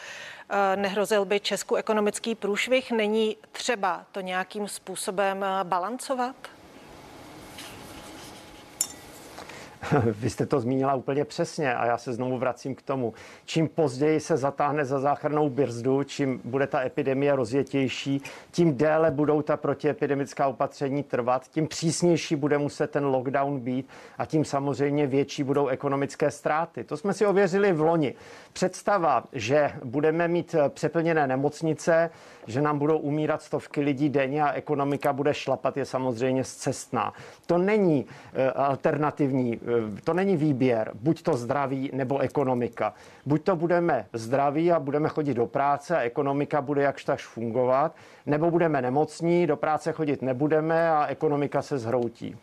Eh, 0.49 0.75
nehrozil 0.75 1.25
by 1.25 1.39
Česku 1.39 1.75
ekonomický 1.75 2.35
průšvih? 2.35 2.91
Není 2.91 3.37
třeba 3.51 4.05
to 4.11 4.21
nějakým 4.21 4.67
způsobem 4.67 5.45
balancovat? 5.63 6.35
Vy 10.05 10.29
jste 10.29 10.45
to 10.45 10.59
zmínila 10.59 10.95
úplně 10.95 11.25
přesně 11.25 11.75
a 11.75 11.85
já 11.85 11.97
se 11.97 12.13
znovu 12.13 12.37
vracím 12.37 12.75
k 12.75 12.81
tomu. 12.81 13.13
Čím 13.45 13.67
později 13.67 14.19
se 14.19 14.37
zatáhne 14.37 14.85
za 14.85 14.99
záchrannou 14.99 15.49
brzdu, 15.49 16.03
čím 16.03 16.41
bude 16.43 16.67
ta 16.67 16.81
epidemie 16.81 17.35
rozjetější, 17.35 18.21
tím 18.51 18.77
déle 18.77 19.11
budou 19.11 19.41
ta 19.41 19.57
protiepidemická 19.57 20.47
opatření 20.47 21.03
trvat, 21.03 21.47
tím 21.47 21.67
přísnější 21.67 22.35
bude 22.35 22.57
muset 22.57 22.91
ten 22.91 23.05
lockdown 23.05 23.59
být 23.59 23.87
a 24.17 24.25
tím 24.25 24.45
samozřejmě 24.45 25.07
větší 25.07 25.43
budou 25.43 25.67
ekonomické 25.67 26.31
ztráty. 26.31 26.83
To 26.83 26.97
jsme 26.97 27.13
si 27.13 27.25
ověřili 27.25 27.73
v 27.73 27.81
loni. 27.81 28.13
Představa, 28.53 29.23
že 29.33 29.71
budeme 29.83 30.27
mít 30.27 30.55
přeplněné 30.69 31.27
nemocnice, 31.27 32.09
že 32.47 32.61
nám 32.61 32.79
budou 32.79 32.97
umírat 32.97 33.41
stovky 33.41 33.81
lidí 33.81 34.09
denně 34.09 34.43
a 34.43 34.51
ekonomika 34.51 35.13
bude 35.13 35.33
šlapat, 35.33 35.77
je 35.77 35.85
samozřejmě 35.85 36.43
zcestná. 36.43 37.13
To 37.45 37.57
není 37.57 38.05
eh, 38.33 38.51
alternativní 38.51 39.59
Eh, 39.67 39.76
to 40.03 40.13
není 40.13 40.37
výběr, 40.37 40.91
buď 40.93 41.21
to 41.21 41.33
zdraví 41.37 41.89
nebo 41.93 42.19
ekonomika. 42.19 42.93
Buď 43.25 43.43
to 43.43 43.55
budeme 43.55 44.05
zdraví 44.13 44.71
a 44.71 44.79
budeme 44.79 45.09
chodit 45.09 45.33
do 45.33 45.45
práce 45.45 45.97
a 45.97 46.01
ekonomika 46.01 46.61
bude 46.61 46.81
jakž 46.81 47.03
tak 47.03 47.19
fungovat, 47.19 47.95
nebo 48.25 48.51
budeme 48.51 48.81
nemocní, 48.81 49.47
do 49.47 49.57
práce 49.57 49.91
chodit 49.91 50.21
nebudeme 50.21 50.89
a 50.91 51.05
ekonomika 51.05 51.61
se 51.61 51.77
zhroutí. 51.77 52.35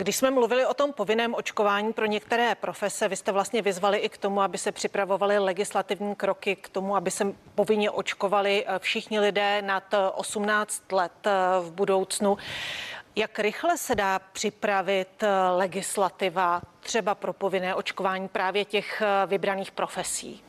Když 0.00 0.16
jsme 0.16 0.30
mluvili 0.30 0.66
o 0.66 0.74
tom 0.74 0.92
povinném 0.92 1.34
očkování 1.34 1.92
pro 1.92 2.06
některé 2.06 2.54
profese, 2.54 3.08
vy 3.08 3.16
jste 3.16 3.32
vlastně 3.32 3.62
vyzvali 3.62 3.98
i 3.98 4.08
k 4.08 4.18
tomu, 4.18 4.40
aby 4.40 4.58
se 4.58 4.72
připravovaly 4.72 5.38
legislativní 5.38 6.14
kroky 6.14 6.56
k 6.56 6.68
tomu, 6.68 6.96
aby 6.96 7.10
se 7.10 7.32
povinně 7.54 7.90
očkovali 7.90 8.64
eh, 8.66 8.78
všichni 8.78 9.20
lidé 9.20 9.62
nad 9.62 9.94
18 10.14 10.82
eh, 10.92 10.94
let 10.94 11.26
v 11.60 11.72
budoucnu. 11.72 12.36
Jak 13.16 13.38
rychle 13.38 13.78
se 13.78 13.94
dá 13.94 14.18
připravit 14.18 15.22
eh, 15.22 15.48
legislativa 15.56 16.62
třeba 16.80 17.14
pro 17.14 17.32
povinné 17.32 17.74
očkování 17.74 18.28
právě 18.28 18.64
těch 18.64 19.02
eh, 19.02 19.26
vybraných 19.26 19.70
profesí? 19.70 20.42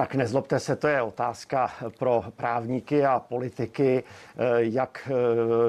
Tak 0.00 0.14
nezlobte 0.14 0.60
se, 0.60 0.76
to 0.76 0.88
je 0.88 1.02
otázka 1.02 1.70
pro 1.98 2.24
právníky 2.36 3.06
a 3.06 3.20
politiky, 3.20 4.04
eh, 4.04 4.44
jak, 4.58 5.08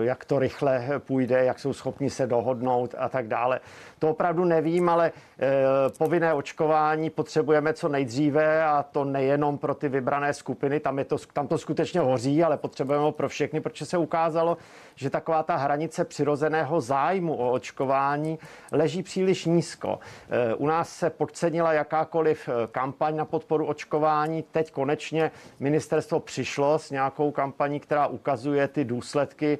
jak 0.01 0.25
to 0.25 0.39
rychle 0.39 0.85
půjde, 0.99 1.45
jak 1.45 1.59
jsou 1.59 1.73
schopni 1.73 2.09
se 2.09 2.27
dohodnout 2.27 2.95
a 2.97 3.09
tak 3.09 3.27
dále. 3.27 3.59
To 3.99 4.09
opravdu 4.09 4.45
nevím, 4.45 4.89
ale 4.89 5.11
eh, 5.39 5.49
povinné 5.97 6.33
očkování 6.33 7.09
potřebujeme 7.09 7.73
co 7.73 7.89
nejdříve 7.89 8.63
a 8.63 8.83
to 8.83 9.03
nejenom 9.03 9.57
pro 9.57 9.75
ty 9.75 9.89
vybrané 9.89 10.33
skupiny, 10.33 10.79
tam, 10.79 10.99
je 10.99 11.05
to, 11.05 11.17
tam 11.33 11.47
to 11.47 11.57
skutečně 11.57 11.99
hoří, 11.99 12.43
ale 12.43 12.57
potřebujeme 12.57 13.03
ho 13.03 13.11
pro 13.11 13.29
všechny, 13.29 13.61
protože 13.61 13.85
se 13.85 13.97
ukázalo, 13.97 14.57
že 14.95 15.09
taková 15.09 15.43
ta 15.43 15.55
hranice 15.55 16.05
přirozeného 16.05 16.81
zájmu 16.81 17.35
o 17.35 17.51
očkování 17.51 18.39
leží 18.71 19.03
příliš 19.03 19.45
nízko. 19.45 19.99
Eh, 20.29 20.55
u 20.55 20.67
nás 20.67 20.89
se 20.89 21.09
podcenila 21.09 21.73
jakákoliv 21.73 22.49
eh, 22.49 22.67
kampaň 22.67 23.15
na 23.15 23.25
podporu 23.25 23.65
očkování. 23.65 24.20
Teď 24.51 24.71
konečně 24.71 25.31
ministerstvo 25.59 26.19
přišlo 26.19 26.79
s 26.79 26.91
nějakou 26.91 27.31
kampaní, 27.31 27.79
která 27.79 28.07
ukazuje 28.07 28.67
ty 28.67 28.85
důsledky 28.85 29.57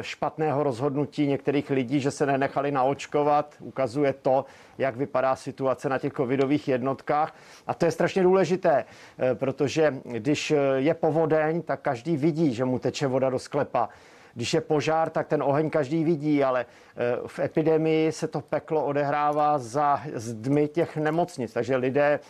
špatného 0.00 0.62
rozhodnutí 0.62 1.26
některých 1.26 1.70
lidí, 1.70 2.00
že 2.00 2.10
se 2.10 2.26
nenechali 2.26 2.70
naočkovat 2.70 3.54
ukazuje 3.60 4.12
to, 4.12 4.44
jak 4.78 4.96
vypadá 4.96 5.36
situace 5.36 5.88
na 5.88 5.98
těch 5.98 6.12
covidových 6.12 6.68
jednotkách. 6.68 7.34
A 7.66 7.74
to 7.74 7.84
je 7.84 7.90
strašně 7.90 8.22
důležité, 8.22 8.84
eh, 9.18 9.34
protože 9.34 9.94
když 10.04 10.50
eh, 10.50 10.56
je 10.76 10.94
povodeň, 10.94 11.62
tak 11.62 11.80
každý 11.80 12.16
vidí, 12.16 12.54
že 12.54 12.64
mu 12.64 12.78
teče 12.78 13.06
voda 13.06 13.30
do 13.30 13.38
sklepa. 13.38 13.88
Když 14.34 14.54
je 14.54 14.60
požár, 14.60 15.10
tak 15.10 15.28
ten 15.28 15.42
oheň 15.42 15.70
každý 15.70 16.04
vidí, 16.04 16.44
ale 16.44 16.66
eh, 16.66 17.16
v 17.26 17.38
epidemii 17.38 18.12
se 18.12 18.28
to 18.28 18.40
peklo 18.40 18.84
odehrává 18.84 19.58
za 19.58 20.00
zdmi 20.14 20.68
těch 20.68 20.96
nemocnic. 20.96 21.52
Takže 21.52 21.76
lidé 21.76 22.20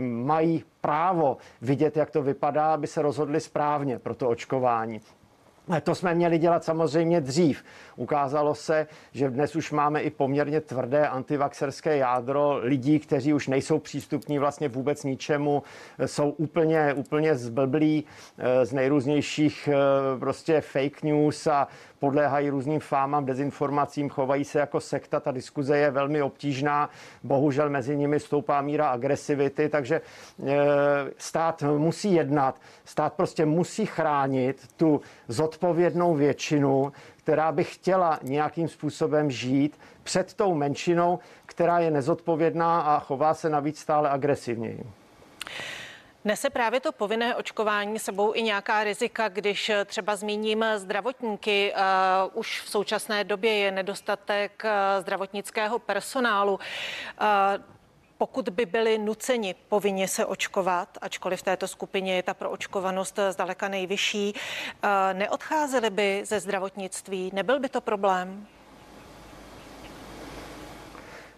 mají 0.00 0.64
právo 0.80 1.36
vidět, 1.62 1.96
jak 1.96 2.10
to 2.10 2.22
vypadá, 2.22 2.74
aby 2.74 2.86
se 2.86 3.02
rozhodli 3.02 3.40
správně 3.40 3.98
pro 3.98 4.14
to 4.14 4.28
očkování. 4.28 5.00
To 5.82 5.94
jsme 5.94 6.14
měli 6.14 6.38
dělat 6.38 6.64
samozřejmě 6.64 7.20
dřív. 7.20 7.64
Ukázalo 7.96 8.54
se, 8.54 8.86
že 9.12 9.30
dnes 9.30 9.56
už 9.56 9.72
máme 9.72 10.00
i 10.02 10.10
poměrně 10.10 10.60
tvrdé 10.60 11.08
antivaxerské 11.08 11.96
jádro 11.96 12.58
lidí, 12.62 12.98
kteří 12.98 13.34
už 13.34 13.48
nejsou 13.48 13.78
přístupní 13.78 14.38
vlastně 14.38 14.68
vůbec 14.68 15.04
ničemu, 15.04 15.62
jsou 16.06 16.30
úplně, 16.30 16.94
úplně 16.94 17.34
zblblí 17.34 18.04
eh, 18.38 18.66
z 18.66 18.72
nejrůznějších 18.72 19.68
eh, 19.72 20.18
prostě 20.18 20.60
fake 20.60 21.02
news 21.02 21.46
a 21.46 21.68
podléhají 21.98 22.50
různým 22.50 22.80
fámám, 22.80 23.24
dezinformacím, 23.24 24.08
chovají 24.08 24.44
se 24.44 24.58
jako 24.58 24.80
sekta. 24.80 25.20
Ta 25.20 25.30
diskuze 25.30 25.78
je 25.78 25.90
velmi 25.90 26.22
obtížná. 26.22 26.90
Bohužel 27.22 27.70
mezi 27.70 27.96
nimi 27.96 28.20
stoupá 28.20 28.62
míra 28.62 28.88
agresivity, 28.88 29.68
takže 29.68 30.00
eh, 30.00 30.54
stát 31.18 31.62
musí 31.62 32.14
jednat. 32.14 32.60
Stát 32.84 33.12
prostě 33.12 33.46
musí 33.46 33.86
chránit 33.86 34.68
tu 34.76 35.00
zodpovědnou 35.28 36.14
většinu, 36.14 36.92
která 37.16 37.52
by 37.52 37.64
chtěla 37.64 38.18
nějakým 38.22 38.68
způsobem 38.68 39.30
žít 39.30 39.78
před 40.02 40.34
tou 40.34 40.54
menšinou, 40.54 41.18
která 41.46 41.78
je 41.78 41.90
nezodpovědná 41.90 42.80
a 42.80 43.00
chová 43.00 43.34
se 43.34 43.50
navíc 43.50 43.78
stále 43.78 44.10
agresivněji. 44.10 44.84
Nese 46.26 46.50
právě 46.50 46.80
to 46.80 46.92
povinné 46.92 47.34
očkování 47.34 47.98
sebou 47.98 48.34
i 48.34 48.42
nějaká 48.42 48.84
rizika, 48.84 49.28
když 49.28 49.70
třeba 49.84 50.16
zmíním 50.16 50.64
zdravotníky. 50.76 51.72
Uh, 51.74 52.38
už 52.38 52.60
v 52.60 52.68
současné 52.68 53.24
době 53.24 53.52
je 53.54 53.70
nedostatek 53.70 54.62
zdravotnického 55.00 55.78
personálu. 55.78 56.58
Pokud 58.18 58.48
by 58.48 58.66
byli 58.66 58.98
nuceni 58.98 59.54
povinně 59.68 60.08
se 60.08 60.26
očkovat, 60.26 60.98
ačkoliv 61.00 61.40
v 61.40 61.42
této 61.42 61.68
skupině 61.68 62.16
je 62.16 62.22
ta 62.22 62.34
proočkovanost 62.34 63.18
zdaleka 63.30 63.68
nejvyšší, 63.68 64.34
neodcházeli 65.12 65.90
by 65.90 66.22
ze 66.24 66.40
zdravotnictví? 66.40 67.30
Nebyl 67.34 67.60
by 67.60 67.68
to 67.68 67.80
problém? 67.80 68.46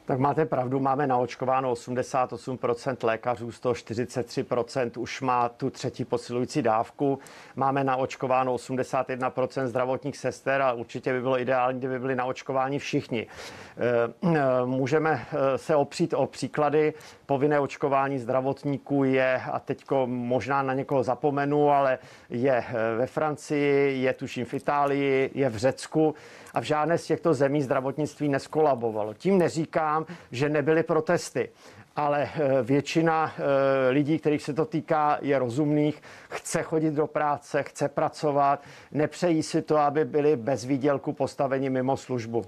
Tak 0.08 0.18
máte 0.18 0.44
pravdu, 0.46 0.80
máme 0.80 1.06
naočkováno 1.06 1.72
88% 1.72 3.06
lékařů, 3.06 3.52
z 3.52 3.60
toho 3.60 3.72
43% 3.72 4.90
už 5.00 5.20
má 5.20 5.48
tu 5.48 5.70
třetí 5.70 6.04
posilující 6.04 6.62
dávku. 6.62 7.18
Máme 7.56 7.84
naočkováno 7.84 8.54
81% 8.54 9.66
zdravotních 9.66 10.16
sester 10.16 10.62
a 10.62 10.72
určitě 10.72 11.12
by 11.12 11.20
bylo 11.20 11.40
ideální, 11.40 11.78
kdyby 11.78 11.98
byli 11.98 12.14
naočkováni 12.14 12.78
všichni. 12.78 13.26
Eh, 13.26 14.36
eh, 14.36 14.40
můžeme 14.64 15.26
eh, 15.32 15.58
se 15.58 15.76
opřít 15.76 16.14
o 16.14 16.26
příklady. 16.26 16.94
Povinné 17.28 17.60
očkování 17.60 18.18
zdravotníků 18.18 19.04
je, 19.04 19.42
a 19.52 19.58
teďko 19.58 20.06
možná 20.06 20.62
na 20.62 20.74
někoho 20.74 21.02
zapomenu, 21.02 21.70
ale 21.70 21.98
je 22.30 22.64
ve 22.96 23.06
Francii, 23.06 24.02
je 24.02 24.14
tuším 24.14 24.44
v 24.44 24.54
Itálii, 24.54 25.30
je 25.34 25.48
v 25.48 25.56
Řecku 25.56 26.14
a 26.54 26.60
v 26.60 26.64
žádné 26.64 26.98
z 26.98 27.06
těchto 27.06 27.34
zemí 27.34 27.62
zdravotnictví 27.62 28.28
neskolabovalo. 28.28 29.14
Tím 29.14 29.38
neříkám, 29.38 30.06
že 30.30 30.48
nebyly 30.48 30.82
protesty 30.82 31.48
ale 31.96 32.30
eh, 32.34 32.62
většina 32.62 33.32
eh, 33.38 33.90
lidí, 33.90 34.18
kterých 34.18 34.42
se 34.42 34.54
to 34.54 34.64
týká, 34.64 35.18
je 35.22 35.38
rozumných, 35.38 36.02
chce 36.28 36.62
chodit 36.62 36.90
do 36.90 37.06
práce, 37.06 37.62
chce 37.62 37.88
pracovat, 37.88 38.62
nepřejí 38.92 39.42
si 39.42 39.62
to, 39.62 39.76
aby 39.76 40.04
byli 40.04 40.36
bez 40.36 40.64
výdělku 40.64 41.12
postaveni 41.12 41.70
mimo 41.70 41.96
službu. 41.96 42.44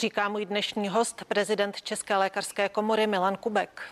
Říká 0.00 0.28
můj 0.28 0.46
dnešní 0.46 0.88
host, 0.88 1.24
prezident 1.24 1.82
České 1.82 2.16
lékařské 2.16 2.68
komory 2.68 3.06
Milan 3.06 3.36
Kubek. 3.36 3.82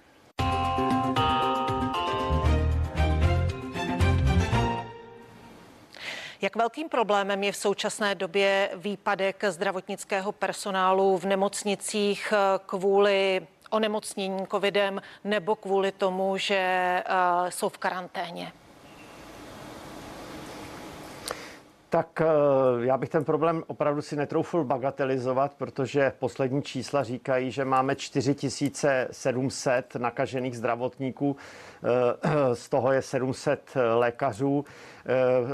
Jak 6.42 6.56
velkým 6.56 6.88
problémem 6.88 7.44
je 7.44 7.52
v 7.52 7.56
současné 7.56 8.14
době 8.14 8.70
výpadek 8.74 9.44
zdravotnického 9.48 10.32
personálu 10.32 11.18
v 11.18 11.24
nemocnicích 11.24 12.32
kvůli 12.66 13.46
onemocnění 13.70 14.46
covidem 14.46 15.02
nebo 15.24 15.56
kvůli 15.56 15.92
tomu, 15.92 16.36
že 16.36 16.56
eh, 16.56 17.02
jsou 17.48 17.68
v 17.68 17.78
karanténě? 17.78 18.52
Tak 21.90 22.20
eh, 22.20 22.26
já 22.86 22.98
bych 22.98 23.08
ten 23.08 23.24
problém 23.24 23.62
opravdu 23.66 24.02
si 24.02 24.16
netroufl 24.16 24.64
bagatelizovat, 24.64 25.52
protože 25.58 26.12
poslední 26.18 26.62
čísla 26.62 27.02
říkají, 27.02 27.50
že 27.50 27.64
máme 27.64 27.96
4700 27.96 29.96
nakažených 29.96 30.56
zdravotníků, 30.56 31.36
eh, 31.82 31.86
z 32.54 32.68
toho 32.68 32.92
je 32.92 33.02
700 33.02 33.74
lékařů. 33.94 34.64
Eh, 35.06 35.10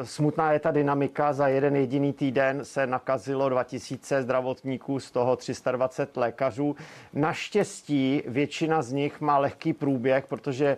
smutná 0.06 0.52
je 0.52 0.60
ta 0.60 0.70
dynamika. 0.70 1.32
Za 1.32 1.48
jeden 1.48 1.76
jediný 1.76 2.12
týden 2.12 2.64
se 2.64 2.86
nakazilo 2.86 3.48
2000 3.48 4.22
zdravotníků, 4.22 5.00
z 5.00 5.10
toho 5.10 5.36
320 5.36 6.16
lékařů. 6.16 6.76
Naštěstí 7.12 8.22
většina 8.26 8.82
z 8.82 8.92
nich 8.92 9.20
má 9.20 9.38
lehký 9.38 9.72
průběh, 9.72 10.26
protože 10.26 10.76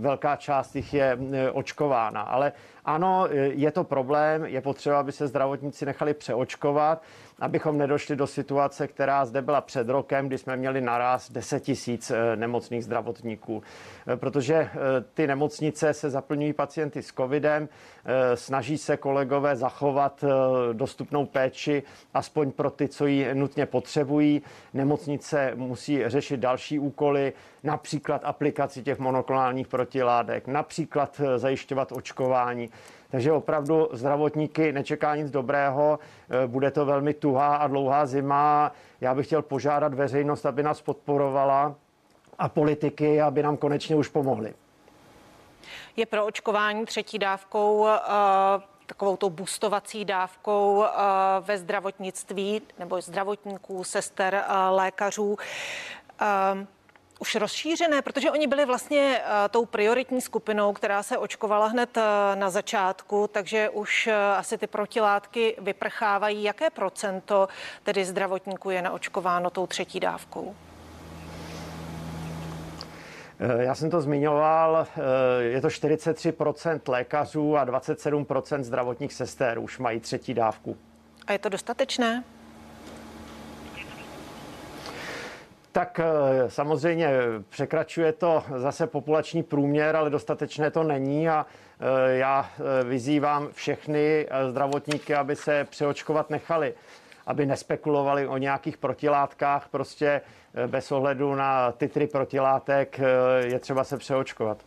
velká 0.00 0.36
část 0.36 0.76
jich 0.76 0.94
je 0.94 1.18
očkována. 1.52 2.20
Ale 2.20 2.52
ano, 2.84 3.28
je 3.32 3.70
to 3.70 3.84
problém, 3.84 4.21
je 4.44 4.60
potřeba, 4.60 5.00
aby 5.00 5.12
se 5.12 5.26
zdravotníci 5.26 5.86
nechali 5.86 6.14
přeočkovat 6.14 7.02
abychom 7.42 7.78
nedošli 7.78 8.16
do 8.16 8.26
situace, 8.26 8.88
která 8.88 9.24
zde 9.24 9.42
byla 9.42 9.60
před 9.60 9.88
rokem, 9.88 10.26
kdy 10.26 10.38
jsme 10.38 10.56
měli 10.56 10.80
naraz 10.80 11.30
10 11.30 11.60
tisíc 11.60 12.10
eh, 12.10 12.36
nemocných 12.36 12.84
zdravotníků. 12.84 13.62
Eh, 14.06 14.16
protože 14.16 14.54
eh, 14.54 14.68
ty 15.14 15.26
nemocnice 15.26 15.94
se 15.94 16.10
zaplňují 16.10 16.52
pacienty 16.52 17.02
s 17.02 17.12
covidem, 17.12 17.68
snaží 18.34 18.78
se 18.78 18.96
kolegové 18.96 19.56
zachovat 19.56 20.24
dostupnou 20.72 21.26
péči, 21.26 21.82
aspoň 22.14 22.50
pro 22.50 22.70
ty, 22.70 22.88
co 22.88 23.06
ji 23.06 23.34
nutně 23.34 23.66
potřebují. 23.66 24.42
Nemocnice 24.74 25.52
musí 25.54 26.08
řešit 26.08 26.40
další 26.40 26.78
úkoly, 26.78 27.32
například 27.62 28.20
aplikaci 28.24 28.82
těch 28.82 28.98
monoklonálních 28.98 29.68
protiládek, 29.68 30.46
například 30.46 31.20
zajišťovat 31.36 31.92
očkování. 31.92 32.70
Takže 33.12 33.32
opravdu 33.32 33.88
zdravotníky 33.92 34.72
nečeká 34.72 35.16
nic 35.16 35.30
dobrého, 35.30 35.98
e, 36.44 36.46
bude 36.46 36.70
to 36.70 36.86
velmi 36.86 37.14
tuhá 37.14 37.56
a 37.56 37.66
dlouhá 37.66 38.06
zima. 38.06 38.72
Já 39.00 39.14
bych 39.14 39.26
chtěl 39.26 39.42
požádat 39.42 39.94
veřejnost, 39.94 40.46
aby 40.46 40.62
nás 40.62 40.80
podporovala 40.80 41.74
a 42.38 42.48
politiky, 42.48 43.20
aby 43.20 43.42
nám 43.42 43.56
konečně 43.56 43.96
už 43.96 44.08
pomohli. 44.08 44.54
Je 45.96 46.06
pro 46.06 46.26
očkování 46.26 46.86
třetí 46.86 47.18
dávkou 47.18 47.80
uh 47.80 47.88
takovou 48.86 49.16
tou 49.16 49.30
boostovací 49.30 50.04
dávkou 50.04 50.84
ve 51.40 51.58
zdravotnictví 51.58 52.62
nebo 52.78 53.00
zdravotníků, 53.00 53.84
sester, 53.84 54.44
lékařů 54.70 55.36
už 57.22 57.34
rozšířené, 57.34 58.02
protože 58.02 58.30
oni 58.30 58.46
byli 58.46 58.64
vlastně 58.64 59.20
uh, 59.20 59.48
tou 59.50 59.64
prioritní 59.66 60.20
skupinou, 60.20 60.72
která 60.72 61.02
se 61.02 61.18
očkovala 61.18 61.66
hned 61.66 61.96
uh, 61.96 62.02
na 62.34 62.50
začátku, 62.50 63.28
takže 63.32 63.68
už 63.68 64.06
uh, 64.06 64.12
asi 64.38 64.58
ty 64.58 64.66
protilátky 64.66 65.56
vyprchávají. 65.58 66.42
Jaké 66.42 66.70
procento 66.70 67.48
tedy 67.82 68.04
zdravotníků 68.04 68.70
je 68.70 68.82
naočkováno 68.82 69.50
tou 69.50 69.66
třetí 69.66 70.00
dávkou? 70.00 70.54
Já 73.58 73.74
jsem 73.74 73.90
to 73.90 74.00
zmiňoval, 74.00 74.86
je 75.38 75.60
to 75.60 75.68
43% 75.68 76.80
lékařů 76.88 77.56
a 77.56 77.66
27% 77.66 78.62
zdravotních 78.62 79.12
sester 79.12 79.58
už 79.58 79.78
mají 79.78 80.00
třetí 80.00 80.34
dávku. 80.34 80.76
A 81.26 81.32
je 81.32 81.38
to 81.38 81.48
dostatečné? 81.48 82.24
Tak 85.72 86.00
eh, 86.00 86.50
samozřejmě 86.50 87.10
překračuje 87.48 88.12
to 88.12 88.44
zase 88.56 88.86
populační 88.86 89.42
průměr, 89.42 89.96
ale 89.96 90.10
dostatečné 90.10 90.70
to 90.70 90.82
není 90.82 91.28
a 91.28 91.46
eh, 91.80 92.16
já 92.16 92.50
eh, 92.58 92.84
vyzývám 92.84 93.48
všechny 93.52 94.28
zdravotníky, 94.50 95.14
aby 95.14 95.36
se 95.36 95.64
přeočkovat 95.64 96.30
nechali, 96.30 96.74
aby 97.26 97.46
nespekulovali 97.46 98.26
o 98.26 98.36
nějakých 98.36 98.76
protilátkách, 98.76 99.68
prostě 99.68 100.20
bez 100.66 100.92
ohledu 100.92 101.34
na 101.34 101.72
titry 101.72 102.06
protilátek 102.06 103.00
je 103.44 103.58
třeba 103.58 103.84
se 103.84 103.98
přeočkovat. 103.98 104.58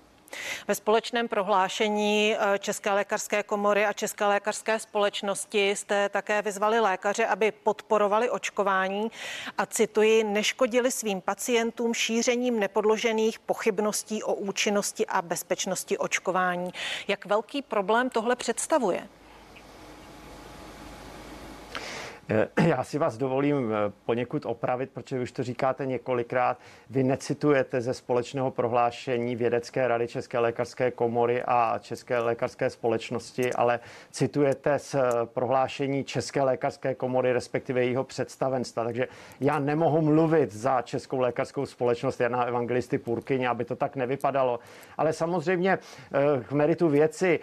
Ve 0.67 0.75
společném 0.75 1.27
prohlášení 1.27 2.35
eh, 2.35 2.59
České 2.59 2.91
lékařské 2.91 3.43
komory 3.43 3.85
a 3.85 3.93
České 3.93 4.25
lékařské 4.25 4.79
společnosti 4.79 5.69
jste 5.69 6.09
také 6.09 6.41
vyzvali 6.41 6.79
lékaře, 6.79 7.25
aby 7.25 7.51
podporovali 7.51 8.29
očkování 8.29 9.11
a 9.57 9.65
cituji, 9.65 10.23
neškodili 10.23 10.91
svým 10.91 11.21
pacientům 11.21 11.93
šířením 11.93 12.59
nepodložených 12.59 13.39
pochybností 13.39 14.23
o 14.23 14.33
účinnosti 14.33 15.05
a 15.05 15.21
bezpečnosti 15.21 15.97
očkování. 15.97 16.71
Jak 17.07 17.25
velký 17.25 17.61
problém 17.61 18.09
tohle 18.09 18.35
představuje? 18.35 19.07
já 22.67 22.83
si 22.83 22.97
vás 22.97 23.17
dovolím 23.17 23.73
eh, 23.73 23.91
poněkud 24.05 24.45
opravit, 24.45 24.89
protože 24.93 25.19
už 25.19 25.31
to 25.31 25.43
říkáte 25.43 25.85
několikrát. 25.85 26.57
Vy 26.89 27.03
necitujete 27.03 27.81
ze 27.81 27.93
společného 27.93 28.51
prohlášení 28.51 29.35
Vědecké 29.35 29.87
rady 29.87 30.07
České 30.07 30.39
lékařské 30.39 30.91
komory 30.91 31.43
a 31.47 31.79
České 31.79 32.19
lékařské 32.19 32.69
společnosti, 32.69 33.53
ale 33.53 33.79
citujete 34.11 34.79
z 34.79 34.95
eh, 34.95 35.01
prohlášení 35.25 36.03
České 36.03 36.43
lékařské 36.43 36.95
komory, 36.95 37.33
respektive 37.33 37.83
jejího 37.83 38.03
představenstva. 38.03 38.83
Takže 38.83 39.07
já 39.39 39.59
nemohu 39.59 40.01
mluvit 40.01 40.51
za 40.51 40.81
Českou 40.81 41.19
lékařskou 41.19 41.65
společnost 41.65 42.19
Jana 42.19 42.43
Evangelisty 42.43 42.97
Purkyně, 42.97 43.49
aby 43.49 43.65
to 43.65 43.75
tak 43.75 43.95
nevypadalo. 43.95 44.59
Ale 44.97 45.13
samozřejmě 45.13 45.77
k 46.47 46.51
meritu 46.51 46.89
věci 46.89 47.39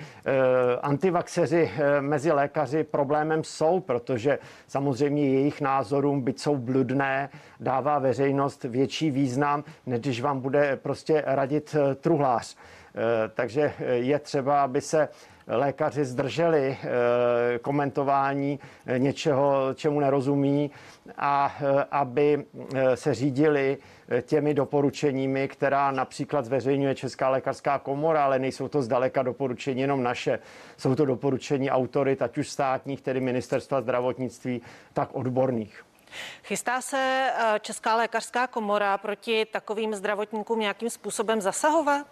antivaxeři 0.82 1.70
mezi 2.00 2.32
lékaři 2.32 2.84
problémem 2.84 3.44
jsou, 3.44 3.80
protože 3.80 4.38
Samozřejmě 4.72 5.28
jejich 5.28 5.60
názorům, 5.60 6.20
byť 6.20 6.38
jsou 6.38 6.56
bludné, 6.56 7.28
dává 7.60 7.98
veřejnost 7.98 8.64
větší 8.64 9.10
význam, 9.10 9.64
než 9.86 10.00
když 10.00 10.20
vám 10.20 10.40
bude 10.40 10.76
prostě 10.76 11.22
radit 11.26 11.76
eh, 11.78 11.94
truhlář. 11.94 12.56
Eh, 12.56 13.28
takže 13.34 13.72
eh, 13.78 13.94
je 13.94 14.18
třeba, 14.18 14.62
aby 14.62 14.80
se 14.80 15.08
lékaři 15.46 16.04
zdrželi 16.04 16.78
komentování 17.62 18.60
něčeho, 18.98 19.74
čemu 19.74 20.00
nerozumí 20.00 20.70
a 21.18 21.54
aby 21.90 22.44
se 22.94 23.14
řídili 23.14 23.78
těmi 24.22 24.54
doporučeními, 24.54 25.48
která 25.48 25.90
například 25.90 26.44
zveřejňuje 26.44 26.94
Česká 26.94 27.28
lékařská 27.28 27.78
komora, 27.78 28.24
ale 28.24 28.38
nejsou 28.38 28.68
to 28.68 28.82
zdaleka 28.82 29.22
doporučení 29.22 29.80
jenom 29.80 30.02
naše. 30.02 30.38
Jsou 30.76 30.94
to 30.94 31.04
doporučení 31.04 31.70
autorit, 31.70 32.22
ať 32.22 32.38
už 32.38 32.50
státních, 32.50 33.00
tedy 33.00 33.20
ministerstva 33.20 33.80
zdravotnictví, 33.80 34.62
tak 34.92 35.08
odborných. 35.12 35.84
Chystá 36.44 36.80
se 36.80 37.30
Česká 37.60 37.96
lékařská 37.96 38.46
komora 38.46 38.98
proti 38.98 39.46
takovým 39.52 39.94
zdravotníkům 39.94 40.60
nějakým 40.60 40.90
způsobem 40.90 41.40
zasahovat? 41.40 42.06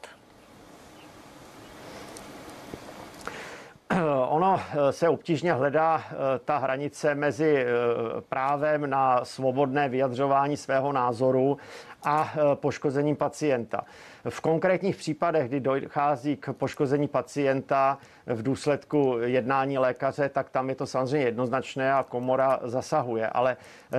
Ono 4.29 4.61
se 4.91 5.09
obtížně 5.09 5.53
hledá 5.53 6.03
ta 6.45 6.59
hranice 6.59 7.15
mezi 7.15 7.67
právem 8.29 8.91
na 8.91 9.25
svobodné 9.25 9.89
vyjadřování 9.89 10.57
svého 10.57 10.93
názoru 10.93 11.59
a 12.03 12.33
poškozením 12.55 13.17
pacienta. 13.17 13.85
V 14.29 14.41
konkrétních 14.41 14.97
případech, 14.97 15.49
kdy 15.49 15.61
dochází 15.61 16.37
k 16.37 16.53
poškození 16.53 17.09
pacienta 17.09 17.99
v 18.27 18.43
důsledku 18.43 19.17
jednání 19.21 19.79
lékaře, 19.79 20.29
tak 20.29 20.51
tam 20.51 20.69
je 20.69 20.75
to 20.75 20.87
samozřejmě 20.87 21.27
jednoznačné 21.27 21.95
a 21.95 22.03
komora 22.03 22.61
zasahuje. 22.63 23.27
Ale 23.27 23.57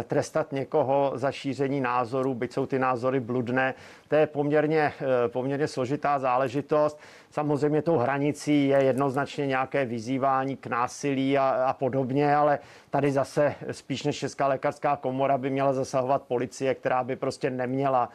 trestat 0.07 0.51
někoho 0.51 1.11
za 1.15 1.31
šíření 1.31 1.81
názorů, 1.81 2.33
byť 2.33 2.53
jsou 2.53 2.65
ty 2.65 2.79
názory 2.79 3.19
bludné, 3.19 3.73
to 4.07 4.15
je 4.15 4.27
poměrně, 4.27 4.93
poměrně 5.27 5.67
složitá 5.67 6.19
záležitost. 6.19 6.99
Samozřejmě 7.31 7.81
tou 7.81 7.97
hranicí 7.97 8.67
je 8.67 8.83
jednoznačně 8.83 9.47
nějaké 9.47 9.85
vyzývání 9.85 10.57
k 10.57 10.67
násilí 10.67 11.37
a, 11.37 11.49
a 11.49 11.73
podobně, 11.73 12.35
ale 12.35 12.59
tady 12.91 13.11
zase 13.11 13.55
spíš 13.71 14.03
než 14.03 14.17
Česká 14.17 14.47
lékařská 14.47 14.95
komora 14.95 15.37
by 15.37 15.49
měla 15.49 15.73
zasahovat 15.73 16.23
policie, 16.23 16.75
která 16.75 17.03
by 17.03 17.15
prostě 17.15 17.49
neměla, 17.49 18.09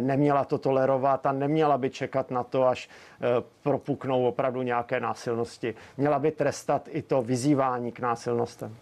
neměla 0.00 0.44
to 0.44 0.58
tolerovat 0.58 1.26
a 1.26 1.32
neměla 1.32 1.78
by 1.78 1.90
čekat 1.90 2.30
na 2.30 2.42
to, 2.42 2.66
až 2.66 2.88
eh, 2.88 3.26
propuknou 3.62 4.26
opravdu 4.26 4.62
nějaké 4.62 5.00
násilnosti. 5.00 5.74
Měla 5.96 6.18
by 6.18 6.30
trestat 6.30 6.88
i 6.90 7.02
to 7.02 7.22
vyzývání 7.22 7.92
k 7.92 8.00
násilnostem. 8.00 8.76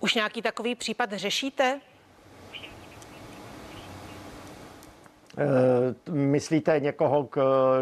Už 0.00 0.14
nějaký 0.14 0.42
takový 0.42 0.74
případ 0.74 1.12
řešíte? 1.12 1.80
Eh, 5.38 6.10
myslíte 6.10 6.80
někoho, 6.80 7.28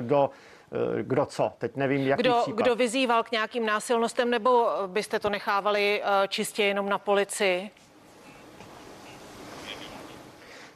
kdo 0.01 0.31
Eh, 0.31 0.56
kdo 1.03 1.27
co. 1.27 1.53
Teď 1.59 1.77
nevím, 1.77 2.07
jaký 2.07 2.23
kdo, 2.23 2.39
případ. 2.43 2.63
Kdo 2.63 2.77
vyzýval 2.77 3.23
k 3.23 3.33
nějakým 3.33 3.67
násilnostem, 3.67 4.31
nebo 4.31 4.69
byste 4.87 5.19
to 5.19 5.31
nechávali 5.31 6.03
eh, 6.03 6.29
čistě 6.29 6.65
jenom 6.65 6.89
na 6.89 6.99
policii? 6.99 7.71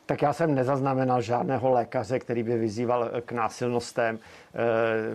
Tak 0.07 0.23
já 0.23 0.33
jsem 0.33 0.55
nezaznamenal 0.55 1.23
žádného 1.23 1.71
lékaře, 1.71 2.19
který 2.19 2.43
by 2.43 2.59
vyzýval 2.59 3.11
eh, 3.13 3.21
k 3.21 3.33
násilnostem. 3.33 4.19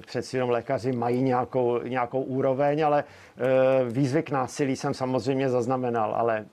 Přeci 0.05 0.37
jenom 0.37 0.49
lékaři 0.49 0.91
mají 0.91 1.23
nějakou, 1.23 1.79
nějakou 1.83 2.21
úroveň, 2.21 2.85
ale 2.85 3.03
výzvy 3.89 4.23
k 4.23 4.31
násilí 4.31 4.75
jsem 4.75 4.93
samozřejmě 4.93 5.49
zaznamenal, 5.49 6.15
ale 6.15 6.45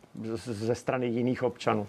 ze 0.44 0.74
strany 0.74 1.06
jiných 1.06 1.42
občanů. 1.42 1.86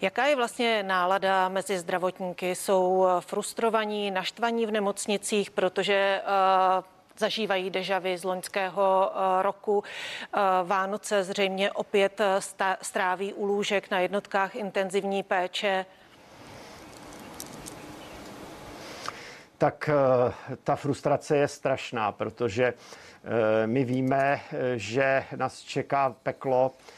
Jaká 0.00 0.26
je 0.26 0.36
vlastně 0.36 0.82
nálada 0.82 1.48
mezi 1.48 1.78
zdravotníky? 1.78 2.54
Jsou 2.54 3.06
frustrovaní, 3.20 4.10
naštvaní 4.10 4.66
v 4.66 4.70
nemocnicích, 4.70 5.50
protože 5.50 6.20
uh, 6.22 6.84
zažívají 7.18 7.70
dežavy 7.70 8.18
z 8.18 8.24
loňského 8.24 9.10
uh, 9.10 9.42
roku. 9.42 9.84
Vánoce 10.64 11.24
zřejmě 11.24 11.72
opět 11.72 12.20
stráví 12.82 13.32
u 13.32 13.44
lůžek 13.44 13.90
na 13.90 14.00
jednotkách 14.00 14.56
intenzivní 14.56 15.22
péče. 15.22 15.86
Tak 19.58 19.90
ta 20.64 20.76
frustrace 20.76 21.36
je 21.36 21.48
strašná, 21.48 22.12
protože 22.12 22.74
my 23.66 23.84
víme, 23.84 24.40
že 24.76 25.24
nás 25.36 25.60
čeká 25.60 26.14
peklo 26.22 26.72
Eh, 26.72 26.97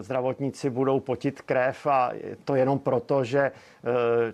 zdravotníci 0.00 0.70
budou 0.70 1.00
potit 1.00 1.42
krev 1.42 1.86
a 1.86 2.12
to 2.44 2.54
jenom 2.54 2.78
proto, 2.78 3.24
že 3.24 3.40
eh, 3.40 3.52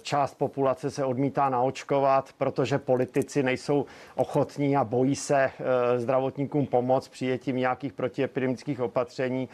část 0.02 0.34
populace 0.34 0.90
se 0.90 1.04
odmítá 1.04 1.48
naočkovat, 1.48 2.32
protože 2.38 2.78
politici 2.78 3.42
nejsou 3.42 3.86
ochotní 4.14 4.76
a 4.76 4.84
bojí 4.84 5.16
se 5.16 5.36
eh, 5.40 5.98
zdravotníkům 5.98 6.66
pomoct 6.66 7.08
přijetím 7.08 7.56
nějakých 7.56 7.92
protiepidemických 7.92 8.80
opatření, 8.80 9.48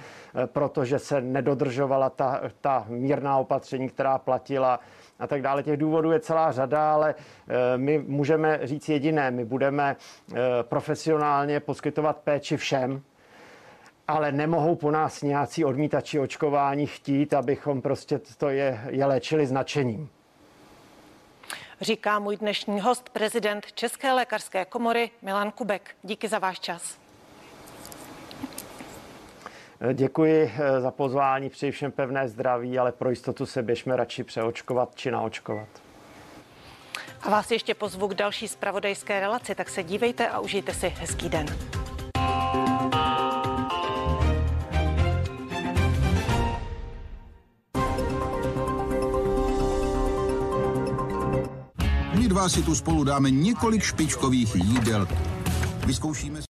protože 0.47 0.99
se 0.99 1.21
nedodržovala 1.21 2.11
ta, 2.11 2.41
ta 2.61 2.85
mírná 2.89 3.39
opatření, 3.39 3.89
která 3.89 4.19
platila 4.19 4.81
a 5.19 5.27
tak 5.27 5.43
dále. 5.43 5.63
Těch 5.63 5.77
důvodů 5.77 6.13
je 6.13 6.21
celá 6.21 6.53
řada, 6.53 6.93
ale 6.95 7.15
my 7.77 7.99
můžeme 7.99 8.61
říct 8.63 8.89
jediné. 8.89 9.31
My 9.31 9.45
budeme 9.45 9.97
profesionálně 10.63 11.61
poskytovat 11.61 12.17
péči 12.17 12.57
všem, 12.57 13.03
ale 14.09 14.33
nemohou 14.33 14.77
po 14.77 14.91
nás 14.91 15.23
nějací 15.23 15.65
odmítači 15.65 16.21
očkování 16.21 16.87
chtít, 16.87 17.35
abychom 17.35 17.83
prostě 17.83 18.21
to 18.39 18.49
je, 18.49 18.81
je 18.89 19.05
léčili 19.05 19.47
značením. 19.47 20.09
Říká 21.81 22.19
můj 22.19 22.37
dnešní 22.37 22.81
host, 22.81 23.09
prezident 23.11 23.73
České 23.73 24.13
lékařské 24.13 24.65
komory 24.65 25.11
Milan 25.23 25.51
Kubek. 25.51 25.97
Díky 26.03 26.29
za 26.29 26.39
váš 26.39 26.61
čas. 26.61 26.99
Děkuji 29.93 30.53
eh, 30.59 30.81
za 30.81 30.91
pozvání, 30.91 31.51
přeji 31.51 31.73
všem 31.73 31.93
pevné 31.93 32.29
zdraví, 32.29 32.79
ale 32.79 32.93
pro 32.93 33.11
jistotu 33.11 33.47
se 33.47 33.63
běžme 33.63 33.97
radši 33.97 34.25
přeočkovat 34.25 34.95
či 34.95 35.11
naočkovat. 35.11 35.69
A 37.23 37.31
vás 37.31 37.51
ještě 37.51 37.75
pozvu 37.75 38.09
k 38.09 38.15
další 38.15 38.49
spravodajské 38.49 39.21
relaci, 39.21 39.55
tak 39.55 39.69
se 39.69 39.83
dívejte 39.83 40.29
a 40.29 40.41
užijte 40.41 40.75
si 40.75 40.89
hezký 40.89 41.29
den. 41.29 41.76
Si 52.49 52.63
tu 52.63 52.75
spolu 52.75 53.05
dáme 53.05 53.31
několik 53.31 53.83
špičkových 53.83 54.57
jídel. 54.57 55.09
Vyzkoušíme 55.87 56.43